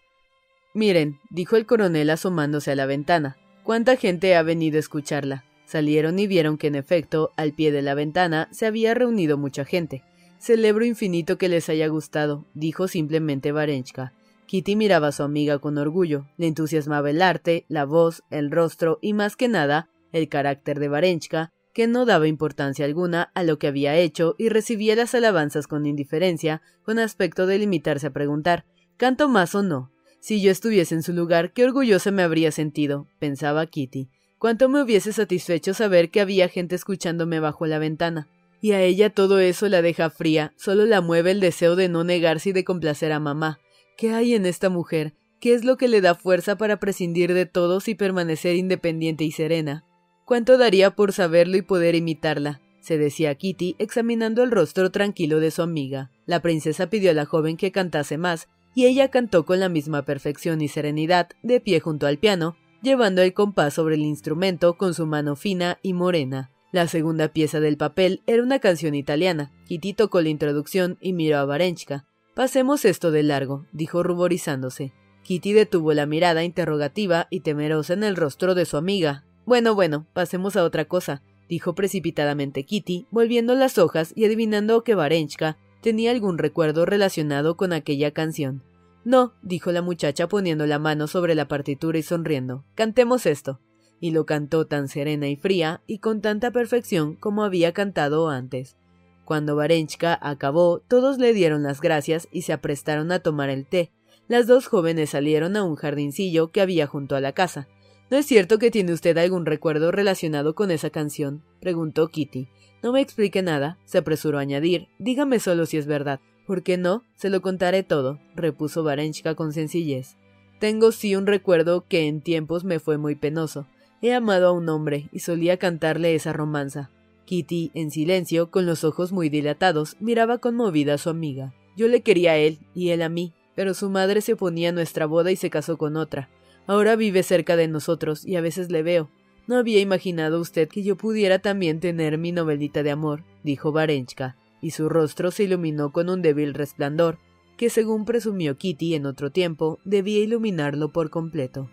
Miren, 0.73 1.19
dijo 1.29 1.55
el 1.55 1.65
coronel 1.65 2.09
asomándose 2.09 2.71
a 2.71 2.75
la 2.75 2.85
ventana, 2.85 3.37
cuánta 3.63 3.95
gente 3.95 4.35
ha 4.35 4.43
venido 4.43 4.77
a 4.77 4.79
escucharla. 4.79 5.43
Salieron 5.65 6.17
y 6.19 6.27
vieron 6.27 6.57
que 6.57 6.67
en 6.67 6.75
efecto, 6.75 7.31
al 7.35 7.53
pie 7.53 7.71
de 7.71 7.81
la 7.81 7.93
ventana, 7.93 8.47
se 8.51 8.65
había 8.65 8.93
reunido 8.93 9.37
mucha 9.37 9.65
gente. 9.65 10.03
Celebro 10.39 10.85
infinito 10.85 11.37
que 11.37 11.49
les 11.49 11.67
haya 11.67 11.87
gustado, 11.87 12.45
dijo 12.53 12.87
simplemente 12.87 13.51
Varenchka. 13.51 14.13
Kitty 14.45 14.77
miraba 14.77 15.07
a 15.07 15.11
su 15.11 15.23
amiga 15.23 15.59
con 15.59 15.77
orgullo. 15.77 16.25
Le 16.37 16.47
entusiasmaba 16.47 17.09
el 17.09 17.21
arte, 17.21 17.65
la 17.67 17.83
voz, 17.83 18.23
el 18.29 18.49
rostro 18.49 18.97
y 19.01 19.13
más 19.13 19.35
que 19.35 19.49
nada, 19.49 19.89
el 20.13 20.29
carácter 20.29 20.79
de 20.79 20.87
Varenchka, 20.87 21.51
que 21.77 21.85
no 21.85 22.07
daba 22.07 22.27
importancia 22.27 22.85
alguna 22.85 23.29
a 23.35 23.43
lo 23.43 23.59
que 23.59 23.67
había 23.67 23.95
hecho 23.95 24.33
y 24.39 24.49
recibía 24.49 24.95
las 24.95 25.13
alabanzas 25.13 25.67
con 25.67 25.85
indiferencia, 25.85 26.63
con 26.81 26.97
aspecto 26.97 27.45
de 27.45 27.59
limitarse 27.59 28.07
a 28.07 28.13
preguntar 28.13 28.65
¿Canto 28.97 29.29
más 29.29 29.53
o 29.53 29.61
no? 29.61 29.91
Si 30.19 30.41
yo 30.41 30.49
estuviese 30.49 30.95
en 30.95 31.03
su 31.03 31.13
lugar, 31.13 31.53
qué 31.53 31.65
orgullosa 31.65 32.09
me 32.09 32.23
habría 32.23 32.51
sentido, 32.51 33.05
pensaba 33.19 33.63
Kitty. 33.67 34.09
Cuánto 34.39 34.69
me 34.69 34.81
hubiese 34.81 35.13
satisfecho 35.13 35.75
saber 35.75 36.09
que 36.09 36.19
había 36.19 36.49
gente 36.49 36.73
escuchándome 36.73 37.39
bajo 37.39 37.67
la 37.67 37.77
ventana. 37.77 38.27
Y 38.59 38.71
a 38.71 38.81
ella 38.81 39.11
todo 39.11 39.37
eso 39.37 39.69
la 39.69 39.83
deja 39.83 40.09
fría, 40.09 40.53
solo 40.57 40.87
la 40.87 41.01
mueve 41.01 41.29
el 41.29 41.39
deseo 41.39 41.75
de 41.75 41.89
no 41.89 42.03
negarse 42.03 42.49
y 42.49 42.53
de 42.53 42.63
complacer 42.63 43.11
a 43.11 43.19
mamá. 43.19 43.59
¿Qué 43.99 44.15
hay 44.15 44.33
en 44.33 44.47
esta 44.47 44.69
mujer? 44.69 45.13
¿Qué 45.39 45.53
es 45.53 45.63
lo 45.63 45.77
que 45.77 45.89
le 45.89 46.01
da 46.01 46.15
fuerza 46.15 46.57
para 46.57 46.79
prescindir 46.79 47.35
de 47.35 47.45
todos 47.45 47.87
y 47.87 47.93
permanecer 47.93 48.55
independiente 48.55 49.25
y 49.25 49.31
serena? 49.31 49.86
¿Cuánto 50.27 50.57
daría 50.57 50.91
por 50.91 51.13
saberlo 51.13 51.55
y 51.55 51.61
poder 51.61 51.95
imitarla? 51.95 52.59
se 52.81 52.97
decía 52.97 53.33
Kitty, 53.35 53.77
examinando 53.79 54.43
el 54.43 54.51
rostro 54.51 54.91
tranquilo 54.91 55.39
de 55.39 55.51
su 55.51 55.61
amiga. 55.61 56.11
La 56.25 56.41
princesa 56.41 56.89
pidió 56.89 57.11
a 57.11 57.13
la 57.13 57.23
joven 57.23 57.55
que 57.55 57.71
cantase 57.71 58.17
más, 58.17 58.49
y 58.75 58.87
ella 58.87 59.07
cantó 59.07 59.45
con 59.45 59.61
la 59.61 59.69
misma 59.69 60.01
perfección 60.01 60.59
y 60.59 60.67
serenidad, 60.67 61.29
de 61.43 61.61
pie 61.61 61.79
junto 61.79 62.07
al 62.07 62.17
piano, 62.17 62.57
llevando 62.81 63.21
el 63.21 63.33
compás 63.33 63.75
sobre 63.75 63.95
el 63.95 64.01
instrumento 64.01 64.73
con 64.73 64.93
su 64.93 65.05
mano 65.05 65.37
fina 65.37 65.79
y 65.81 65.93
morena. 65.93 66.51
La 66.73 66.89
segunda 66.89 67.29
pieza 67.29 67.61
del 67.61 67.77
papel 67.77 68.21
era 68.27 68.43
una 68.43 68.59
canción 68.59 68.95
italiana. 68.95 69.53
Kitty 69.65 69.93
tocó 69.93 70.19
la 70.19 70.27
introducción 70.27 70.97
y 70.99 71.13
miró 71.13 71.37
a 71.37 71.45
Varenchka. 71.45 72.05
Pasemos 72.35 72.83
esto 72.83 73.11
de 73.11 73.23
largo, 73.23 73.65
dijo 73.71 74.03
ruborizándose. 74.03 74.91
Kitty 75.23 75.53
detuvo 75.53 75.93
la 75.93 76.05
mirada 76.05 76.43
interrogativa 76.43 77.27
y 77.29 77.39
temerosa 77.39 77.93
en 77.93 78.03
el 78.03 78.17
rostro 78.17 78.55
de 78.55 78.65
su 78.65 78.75
amiga. 78.75 79.23
Bueno, 79.47 79.75
bueno, 79.75 80.05
pasemos 80.11 80.57
a 80.57 80.65
otra 80.65 80.83
cosa, 80.83 81.23
dijo 81.47 81.73
precipitadamente 81.73 82.65
Kitty, 82.65 83.07
volviendo 83.11 83.55
las 83.55 83.77
hojas 83.77 84.11
y 84.13 84.25
adivinando 84.25 84.83
que 84.83 84.93
Varenchka 84.93 85.57
tenía 85.81 86.11
algún 86.11 86.37
recuerdo 86.37 86.85
relacionado 86.85 87.55
con 87.55 87.71
aquella 87.71 88.11
canción. 88.11 88.61
No, 89.05 89.35
dijo 89.41 89.71
la 89.71 89.81
muchacha 89.81 90.27
poniendo 90.27 90.65
la 90.65 90.79
mano 90.79 91.07
sobre 91.07 91.33
la 91.33 91.47
partitura 91.47 91.97
y 91.97 92.03
sonriendo. 92.03 92.65
Cantemos 92.75 93.25
esto. 93.25 93.61
Y 94.01 94.11
lo 94.11 94.25
cantó 94.25 94.67
tan 94.67 94.89
serena 94.89 95.29
y 95.29 95.37
fría 95.37 95.81
y 95.87 95.99
con 95.99 96.19
tanta 96.19 96.51
perfección 96.51 97.15
como 97.15 97.45
había 97.45 97.71
cantado 97.71 98.27
antes. 98.27 98.75
Cuando 99.23 99.55
Varenchka 99.55 100.19
acabó, 100.21 100.81
todos 100.89 101.19
le 101.19 101.31
dieron 101.31 101.63
las 101.63 101.79
gracias 101.79 102.27
y 102.33 102.41
se 102.41 102.51
aprestaron 102.51 103.13
a 103.13 103.19
tomar 103.19 103.49
el 103.49 103.65
té. 103.65 103.91
Las 104.27 104.45
dos 104.45 104.67
jóvenes 104.67 105.11
salieron 105.11 105.55
a 105.55 105.63
un 105.63 105.77
jardincillo 105.77 106.51
que 106.51 106.59
había 106.59 106.85
junto 106.85 107.15
a 107.15 107.21
la 107.21 107.31
casa. 107.31 107.69
¿No 108.09 108.17
es 108.17 108.25
cierto 108.25 108.57
que 108.57 108.71
tiene 108.71 108.93
usted 108.93 109.17
algún 109.17 109.45
recuerdo 109.45 109.91
relacionado 109.91 110.55
con 110.55 110.71
esa 110.71 110.89
canción? 110.89 111.43
preguntó 111.59 112.07
Kitty. 112.07 112.47
No 112.81 112.93
me 112.93 113.01
explique 113.01 113.41
nada, 113.41 113.77
se 113.83 113.97
apresuró 113.97 114.37
a 114.37 114.41
añadir. 114.41 114.87
Dígame 114.97 115.39
solo 115.39 115.65
si 115.65 115.77
es 115.77 115.87
verdad. 115.87 116.21
¿Por 116.45 116.63
qué 116.63 116.77
no? 116.77 117.03
Se 117.15 117.29
lo 117.29 117.41
contaré 117.41 117.83
todo, 117.83 118.19
repuso 118.33 118.81
Varenchka 118.81 119.35
con 119.35 119.51
sencillez. 119.51 120.15
Tengo 120.59 120.93
sí 120.93 121.17
un 121.17 121.27
recuerdo 121.27 121.83
que 121.85 122.07
en 122.07 122.21
tiempos 122.21 122.63
me 122.63 122.79
fue 122.79 122.97
muy 122.97 123.15
penoso. 123.15 123.67
He 124.01 124.13
amado 124.13 124.47
a 124.47 124.51
un 124.53 124.69
hombre 124.69 125.09
y 125.11 125.19
solía 125.19 125.57
cantarle 125.57 126.15
esa 126.15 126.31
romanza. 126.31 126.89
Kitty, 127.25 127.71
en 127.73 127.91
silencio, 127.91 128.51
con 128.51 128.65
los 128.65 128.85
ojos 128.85 129.11
muy 129.11 129.27
dilatados, 129.27 129.97
miraba 129.99 130.37
conmovida 130.37 130.93
a 130.93 130.97
su 130.97 131.09
amiga. 131.09 131.53
Yo 131.75 131.89
le 131.89 132.01
quería 132.01 132.31
a 132.31 132.37
él 132.37 132.59
y 132.73 132.91
él 132.91 133.01
a 133.01 133.09
mí, 133.09 133.33
pero 133.53 133.73
su 133.73 133.89
madre 133.89 134.21
se 134.21 134.33
oponía 134.33 134.69
a 134.69 134.71
nuestra 134.71 135.05
boda 135.05 135.29
y 135.31 135.35
se 135.35 135.49
casó 135.49 135.77
con 135.77 135.97
otra. 135.97 136.29
Ahora 136.67 136.95
vive 136.95 137.23
cerca 137.23 137.55
de 137.55 137.67
nosotros 137.67 138.25
y 138.25 138.35
a 138.35 138.41
veces 138.41 138.69
le 138.69 138.83
veo. 138.83 139.09
No 139.47 139.57
había 139.57 139.79
imaginado 139.79 140.39
usted 140.39 140.67
que 140.67 140.83
yo 140.83 140.97
pudiera 140.97 141.39
también 141.39 141.79
tener 141.79 142.17
mi 142.17 142.31
novelita 142.31 142.83
de 142.83 142.91
amor, 142.91 143.23
dijo 143.43 143.71
Varenchka 143.71 144.35
y 144.61 144.71
su 144.71 144.89
rostro 144.89 145.31
se 145.31 145.43
iluminó 145.43 145.91
con 145.91 146.09
un 146.09 146.21
débil 146.21 146.53
resplandor, 146.53 147.17
que 147.57 147.69
según 147.69 148.05
presumió 148.05 148.57
Kitty 148.57 148.95
en 148.95 149.05
otro 149.05 149.31
tiempo, 149.31 149.79
debía 149.83 150.19
iluminarlo 150.19 150.91
por 150.91 151.09
completo. 151.09 151.69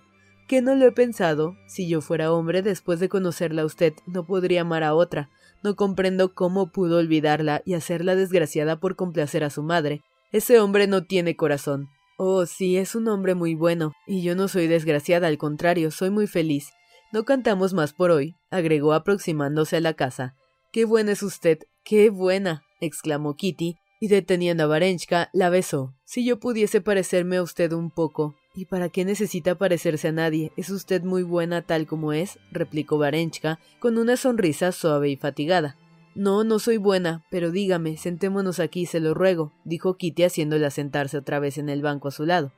Que 0.49 0.61
no 0.61 0.75
lo 0.75 0.87
he 0.87 0.93
pensado, 0.93 1.57
si 1.67 1.89
yo 1.89 2.01
fuera 2.01 2.33
hombre 2.33 2.63
después 2.63 3.01
de 3.01 3.09
conocerla 3.09 3.63
a 3.63 3.67
usted, 3.67 3.95
no 4.07 4.27
podría 4.27 4.63
amar 4.63 4.83
a 4.83 4.95
otra, 4.95 5.31
no 5.63 5.77
comprendo 5.77 6.35
cómo 6.35 6.71
pudo 6.71 6.99
olvidarla 6.99 7.63
y 7.65 7.75
hacerla 7.75 8.15
desgraciada 8.15 8.79
por 8.79 8.97
complacer 8.97 9.45
a 9.45 9.51
su 9.51 9.63
madre. 9.63 10.03
Ese 10.33 10.61
hombre 10.61 10.87
no 10.87 11.05
tiene 11.05 11.37
corazón. 11.37 11.89
Oh, 12.17 12.47
sí, 12.47 12.77
es 12.77 12.95
un 12.95 13.09
hombre 13.09 13.35
muy 13.35 13.55
bueno, 13.55 13.93
y 14.07 14.23
yo 14.23 14.37
no 14.37 14.49
soy 14.49 14.67
desgraciada, 14.67 15.27
al 15.27 15.39
contrario, 15.39 15.91
soy 15.91 16.11
muy 16.11 16.27
feliz. 16.27 16.71
No 17.13 17.25
cantamos 17.25 17.75
más 17.75 17.93
por 17.93 18.11
hoy, 18.11 18.35
agregó 18.51 18.93
aproximándose 18.93 19.77
a 19.77 19.81
la 19.81 19.95
casa. 19.95 20.35
Qué 20.73 20.85
buena 20.85 21.13
es 21.13 21.23
usted, 21.23 21.59
qué 21.85 22.11
buena 22.11 22.65
exclamó 22.81 23.35
Kitty, 23.35 23.77
y 24.01 24.09
deteniendo 24.09 24.65
a 24.65 24.67
Varenchka, 24.67 25.31
la 25.33 25.49
besó. 25.49 25.95
Si 26.05 26.25
yo 26.25 26.39
pudiese 26.39 26.81
parecerme 26.81 27.37
a 27.39 27.43
usted 27.43 27.73
un 27.73 27.91
poco. 27.91 28.35
¿Y 28.57 28.67
para 28.67 28.89
qué 28.89 29.05
necesita 29.05 29.57
parecerse 29.57 30.09
a 30.09 30.13
nadie? 30.13 30.53
Es 30.57 30.71
usted 30.71 31.03
muy 31.03 31.25
buena 31.25 31.63
tal 31.63 31.87
como 31.87 32.13
es, 32.13 32.39
replicó 32.53 32.99
Varenchka, 32.99 33.59
con 33.81 33.99
una 33.99 34.17
sonrisa 34.17 34.71
suave 34.71 35.09
y 35.09 35.17
fatigada. 35.17 35.77
No, 36.15 36.45
no 36.45 36.61
soy 36.61 36.77
buena, 36.77 37.25
pero 37.31 37.51
dígame, 37.51 37.97
sentémonos 37.97 38.61
aquí, 38.61 38.87
se 38.87 39.01
lo 39.01 39.15
ruego, 39.15 39.53
dijo 39.65 39.97
Kitty 39.97 40.23
haciéndola 40.23 40.71
sentarse 40.71 41.19
otra 41.19 41.41
vez 41.41 41.59
en 41.59 41.69
el 41.69 41.83
banco 41.83 42.09
a 42.09 42.13
su 42.13 42.25
lado. 42.25 42.53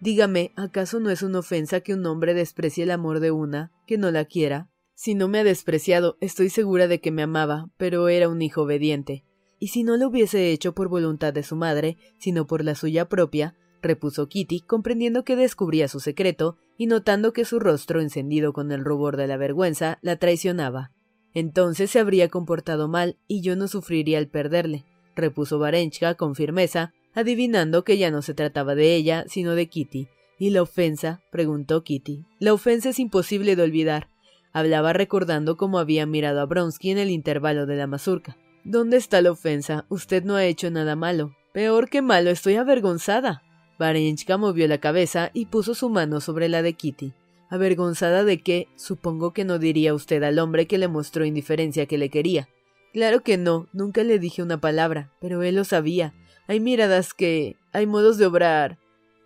Dígame, 0.00 0.52
¿acaso 0.56 1.00
no 1.00 1.10
es 1.10 1.22
una 1.22 1.38
ofensa 1.38 1.80
que 1.80 1.94
un 1.94 2.04
hombre 2.04 2.34
desprecie 2.34 2.84
el 2.84 2.90
amor 2.90 3.20
de 3.20 3.30
una, 3.30 3.72
que 3.86 3.96
no 3.96 4.10
la 4.10 4.26
quiera? 4.26 4.68
Si 4.94 5.14
no 5.14 5.26
me 5.26 5.38
ha 5.38 5.44
despreciado, 5.44 6.18
estoy 6.20 6.50
segura 6.50 6.86
de 6.86 7.00
que 7.00 7.10
me 7.10 7.22
amaba, 7.22 7.70
pero 7.78 8.08
era 8.08 8.28
un 8.28 8.42
hijo 8.42 8.62
obediente. 8.62 9.24
Y 9.58 9.68
si 9.68 9.84
no 9.84 9.96
lo 9.96 10.08
hubiese 10.08 10.50
hecho 10.50 10.74
por 10.74 10.88
voluntad 10.88 11.32
de 11.32 11.42
su 11.42 11.56
madre, 11.56 11.96
sino 12.18 12.46
por 12.46 12.62
la 12.62 12.74
suya 12.74 13.08
propia, 13.08 13.56
repuso 13.80 14.28
Kitty, 14.28 14.60
comprendiendo 14.60 15.24
que 15.24 15.34
descubría 15.34 15.88
su 15.88 16.00
secreto 16.00 16.58
y 16.76 16.86
notando 16.86 17.32
que 17.32 17.44
su 17.44 17.58
rostro, 17.58 18.00
encendido 18.00 18.52
con 18.52 18.70
el 18.70 18.84
rubor 18.84 19.16
de 19.16 19.26
la 19.26 19.36
vergüenza, 19.36 19.98
la 20.02 20.16
traicionaba. 20.16 20.92
Entonces 21.34 21.90
se 21.90 21.98
habría 21.98 22.28
comportado 22.28 22.88
mal 22.88 23.16
y 23.26 23.42
yo 23.42 23.56
no 23.56 23.68
sufriría 23.68 24.18
el 24.18 24.28
perderle, 24.28 24.84
repuso 25.14 25.58
Varenchka 25.58 26.14
con 26.14 26.34
firmeza, 26.34 26.92
adivinando 27.14 27.84
que 27.84 27.98
ya 27.98 28.10
no 28.10 28.22
se 28.22 28.34
trataba 28.34 28.74
de 28.74 28.94
ella, 28.94 29.24
sino 29.28 29.54
de 29.54 29.68
Kitty. 29.68 30.08
¿Y 30.38 30.50
la 30.50 30.62
ofensa? 30.62 31.20
preguntó 31.30 31.82
Kitty. 31.82 32.24
La 32.38 32.52
ofensa 32.52 32.90
es 32.90 32.98
imposible 32.98 33.56
de 33.56 33.62
olvidar. 33.62 34.08
Hablaba 34.52 34.92
recordando 34.92 35.56
cómo 35.56 35.78
había 35.78 36.06
mirado 36.06 36.40
a 36.40 36.46
Bronsky 36.46 36.90
en 36.90 36.98
el 36.98 37.10
intervalo 37.10 37.66
de 37.66 37.76
la 37.76 37.86
mazurca. 37.86 38.36
¿Dónde 38.64 38.96
está 38.96 39.20
la 39.20 39.32
ofensa? 39.32 39.84
Usted 39.88 40.24
no 40.24 40.36
ha 40.36 40.44
hecho 40.44 40.70
nada 40.70 40.96
malo. 40.96 41.34
Peor 41.52 41.88
que 41.88 42.02
malo, 42.02 42.30
estoy 42.30 42.54
avergonzada. 42.54 43.42
Varenchka 43.78 44.36
movió 44.36 44.66
la 44.68 44.78
cabeza 44.78 45.30
y 45.32 45.46
puso 45.46 45.74
su 45.74 45.88
mano 45.88 46.20
sobre 46.20 46.48
la 46.48 46.62
de 46.62 46.72
Kitty. 46.72 47.12
¿Avergonzada 47.50 48.24
de 48.24 48.42
qué? 48.42 48.68
Supongo 48.76 49.32
que 49.32 49.44
no 49.44 49.58
diría 49.58 49.94
usted 49.94 50.22
al 50.22 50.38
hombre 50.38 50.66
que 50.66 50.78
le 50.78 50.88
mostró 50.88 51.24
indiferencia 51.24 51.86
que 51.86 51.98
le 51.98 52.10
quería. 52.10 52.48
Claro 52.92 53.22
que 53.22 53.38
no, 53.38 53.68
nunca 53.72 54.02
le 54.02 54.18
dije 54.18 54.42
una 54.42 54.60
palabra, 54.60 55.12
pero 55.20 55.42
él 55.42 55.56
lo 55.56 55.64
sabía. 55.64 56.14
Hay 56.46 56.60
miradas 56.60 57.14
que. 57.14 57.56
hay 57.72 57.86
modos 57.86 58.18
de 58.18 58.26
obrar. 58.26 58.78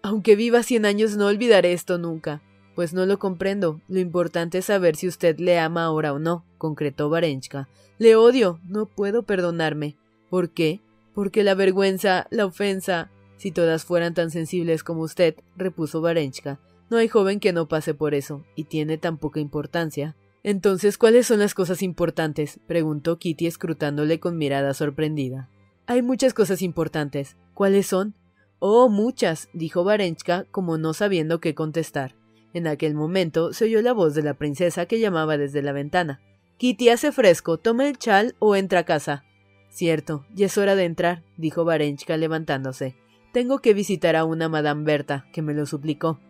Aunque 0.03 0.37
viva 0.37 0.63
cien 0.63 0.85
años 0.85 1.17
no 1.17 1.27
olvidaré 1.27 1.73
esto 1.73 1.99
nunca. 1.99 2.43
Pues 2.75 2.95
no 2.95 3.07
lo 3.07 3.19
comprendo. 3.19 3.81
Lo 3.89 4.01
importante 4.01 4.59
es 4.59 4.67
saber 4.67 4.97
si 4.97 5.07
usted 5.07 5.39
le 5.39 5.59
ama 5.59 5.85
ahora 5.85 6.13
o 6.13 6.19
no, 6.19 6.45
concretó 6.59 7.11
Varenchka. 7.11 7.69
Le 7.99 8.17
odio. 8.17 8.61
No 8.67 8.87
puedo 8.87 9.23
perdonarme. 9.23 9.97
¿Por 10.31 10.51
qué? 10.51 10.81
Porque 11.15 11.45
la 11.45 11.55
vergüenza, 11.55 12.27
la 12.31 12.47
ofensa. 12.47 13.11
Si 13.37 13.51
todas 13.53 13.85
fueran 13.85 14.15
tan 14.15 14.31
sensibles 14.31 14.83
como 14.83 15.03
usted, 15.03 15.35
repuso 15.57 16.01
Varenchka, 16.01 16.59
no 16.92 16.98
hay 16.98 17.09
joven 17.09 17.40
que 17.40 17.55
no 17.55 17.68
pase 17.68 17.94
por 17.94 18.14
eso, 18.14 18.44
y 18.55 18.64
tiene 18.64 18.98
tan 18.98 19.16
poca 19.16 19.40
importancia. 19.40 20.14
Entonces, 20.42 20.98
¿cuáles 20.98 21.26
son 21.26 21.38
las 21.38 21.55
cosas 21.55 21.83
importantes? 21.83 22.61
preguntó 22.66 23.18
Kitty 23.18 23.46
escrutándole 23.46 24.20
con 24.20 24.37
mirada 24.37 24.74
sorprendida. 24.74 25.48
Hay 25.87 26.02
muchas 26.02 26.35
cosas 26.35 26.61
importantes. 26.61 27.38
¿Cuáles 27.55 27.87
son? 27.87 28.14
Oh, 28.59 28.90
muchas, 28.90 29.48
dijo 29.55 29.85
Varenchka, 29.85 30.44
como 30.50 30.76
no 30.76 30.92
sabiendo 30.92 31.40
qué 31.40 31.55
contestar. 31.55 32.14
En 32.52 32.66
aquel 32.66 32.94
momento 32.94 33.55
se 33.55 33.64
oyó 33.64 33.81
la 33.81 33.94
voz 33.94 34.14
de 34.14 34.22
la 34.22 34.35
princesa 34.35 34.85
que 34.85 35.00
llamaba 35.00 35.38
desde 35.38 35.62
la 35.62 35.72
ventana. 35.72 36.20
Kitty 36.59 36.90
hace 36.90 37.11
fresco, 37.11 37.57
toma 37.57 37.88
el 37.88 37.96
chal 37.96 38.37
o 38.38 38.55
entra 38.55 38.81
a 38.81 38.85
casa. 38.85 39.24
Cierto, 39.70 40.26
ya 40.35 40.44
es 40.44 40.59
hora 40.59 40.74
de 40.74 40.85
entrar, 40.85 41.22
dijo 41.38 41.64
Varenchka 41.64 42.18
levantándose. 42.18 42.96
Tengo 43.33 43.61
que 43.61 43.72
visitar 43.72 44.14
a 44.14 44.26
una 44.26 44.50
Madame 44.50 44.85
Berta, 44.85 45.26
que 45.33 45.40
me 45.40 45.55
lo 45.55 45.64
suplicó. 45.64 46.20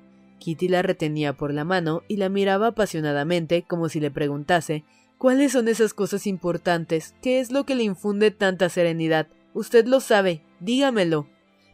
Kitty 0.43 0.67
la 0.67 0.83
retenía 0.83 1.35
por 1.35 1.55
la 1.55 1.65
mano 1.65 2.03
y 2.09 2.17
la 2.17 2.29
miraba 2.29 2.69
apasionadamente 2.69 3.63
como 3.63 3.89
si 3.89 4.01
le 4.01 4.11
preguntase 4.11 4.83
¿Cuáles 5.17 5.53
son 5.53 5.69
esas 5.69 5.95
cosas 5.95 6.27
importantes? 6.27 7.15
¿Qué 7.23 7.39
es 7.39 7.53
lo 7.53 7.65
que 7.65 7.77
le 7.77 7.85
infunde 7.85 8.33
tanta 8.33 8.69
serenidad? 8.69 9.29
Usted 9.55 9.87
lo 9.87 10.01
sabe, 10.01 10.43
dígamelo. 10.59 11.29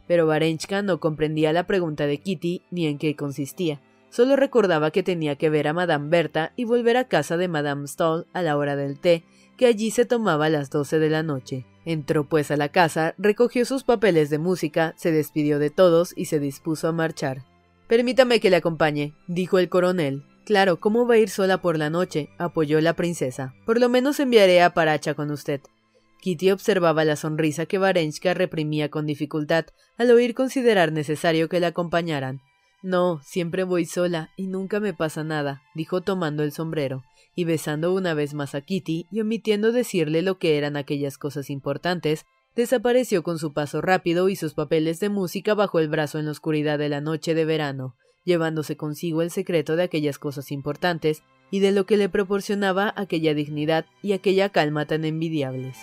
Pero 0.07 0.27
Varenchka 0.27 0.83
no 0.83 0.99
comprendía 0.99 1.51
la 1.51 1.65
pregunta 1.65 2.05
de 2.05 2.19
Kitty 2.19 2.61
ni 2.69 2.85
en 2.85 2.99
qué 2.99 3.15
consistía. 3.15 3.81
Solo 4.11 4.35
recordaba 4.35 4.91
que 4.91 5.01
tenía 5.01 5.35
que 5.35 5.49
ver 5.49 5.67
a 5.67 5.73
Madame 5.73 6.09
Berta 6.09 6.53
y 6.55 6.65
volver 6.65 6.95
a 6.95 7.07
casa 7.07 7.37
de 7.37 7.47
Madame 7.47 7.87
Stoll 7.87 8.27
a 8.33 8.43
la 8.43 8.55
hora 8.55 8.75
del 8.75 8.99
té, 8.99 9.23
que 9.57 9.65
allí 9.65 9.89
se 9.89 10.05
tomaba 10.05 10.45
a 10.45 10.49
las 10.49 10.69
doce 10.69 10.99
de 10.99 11.09
la 11.09 11.23
noche. 11.23 11.65
Entró 11.85 12.29
pues 12.29 12.51
a 12.51 12.57
la 12.57 12.69
casa, 12.69 13.15
recogió 13.17 13.65
sus 13.65 13.83
papeles 13.83 14.29
de 14.29 14.37
música, 14.37 14.93
se 14.95 15.11
despidió 15.11 15.57
de 15.57 15.71
todos 15.71 16.13
y 16.15 16.25
se 16.25 16.39
dispuso 16.39 16.87
a 16.87 16.91
marchar. 16.91 17.48
Permítame 17.89 18.39
que 18.39 18.51
le 18.51 18.57
acompañe, 18.57 19.15
dijo 19.25 19.57
el 19.57 19.67
coronel. 19.67 20.23
Claro, 20.45 20.79
¿cómo 20.79 21.07
va 21.07 21.15
a 21.15 21.17
ir 21.17 21.27
sola 21.27 21.59
por 21.59 21.75
la 21.75 21.89
noche? 21.89 22.29
apoyó 22.37 22.79
la 22.81 22.93
princesa. 22.93 23.55
Por 23.65 23.79
lo 23.79 23.89
menos 23.89 24.19
enviaré 24.19 24.61
a 24.61 24.75
Paracha 24.75 25.15
con 25.15 25.31
usted. 25.31 25.59
Kitty 26.21 26.51
observaba 26.51 27.03
la 27.03 27.15
sonrisa 27.15 27.65
que 27.65 27.79
Varenchka 27.79 28.35
reprimía 28.35 28.89
con 28.89 29.07
dificultad 29.07 29.65
al 29.97 30.11
oír 30.11 30.35
considerar 30.35 30.91
necesario 30.91 31.49
que 31.49 31.59
la 31.59 31.67
acompañaran. 31.67 32.41
No, 32.83 33.21
siempre 33.23 33.63
voy 33.63 33.85
sola 33.85 34.29
y 34.37 34.45
nunca 34.45 34.79
me 34.79 34.93
pasa 34.93 35.23
nada, 35.23 35.63
dijo 35.73 36.01
tomando 36.01 36.43
el 36.43 36.51
sombrero, 36.51 37.03
y 37.33 37.45
besando 37.45 37.91
una 37.95 38.13
vez 38.13 38.35
más 38.35 38.53
a 38.53 38.61
Kitty 38.61 39.07
y 39.09 39.21
omitiendo 39.21 39.71
decirle 39.71 40.21
lo 40.21 40.37
que 40.37 40.59
eran 40.59 40.77
aquellas 40.77 41.17
cosas 41.17 41.49
importantes, 41.49 42.27
desapareció 42.55 43.23
con 43.23 43.39
su 43.39 43.53
paso 43.53 43.81
rápido 43.81 44.29
y 44.29 44.35
sus 44.35 44.53
papeles 44.53 44.99
de 44.99 45.09
música 45.09 45.53
bajo 45.53 45.79
el 45.79 45.89
brazo 45.89 46.19
en 46.19 46.25
la 46.25 46.31
oscuridad 46.31 46.79
de 46.79 46.89
la 46.89 47.01
noche 47.01 47.33
de 47.33 47.45
verano, 47.45 47.95
llevándose 48.23 48.77
consigo 48.77 49.21
el 49.21 49.31
secreto 49.31 49.75
de 49.75 49.83
aquellas 49.83 50.19
cosas 50.19 50.51
importantes 50.51 51.23
y 51.51 51.59
de 51.59 51.71
lo 51.71 51.85
que 51.85 51.97
le 51.97 52.09
proporcionaba 52.09 52.93
aquella 52.95 53.33
dignidad 53.33 53.85
y 54.01 54.13
aquella 54.13 54.49
calma 54.49 54.85
tan 54.85 55.05
envidiables. 55.05 55.77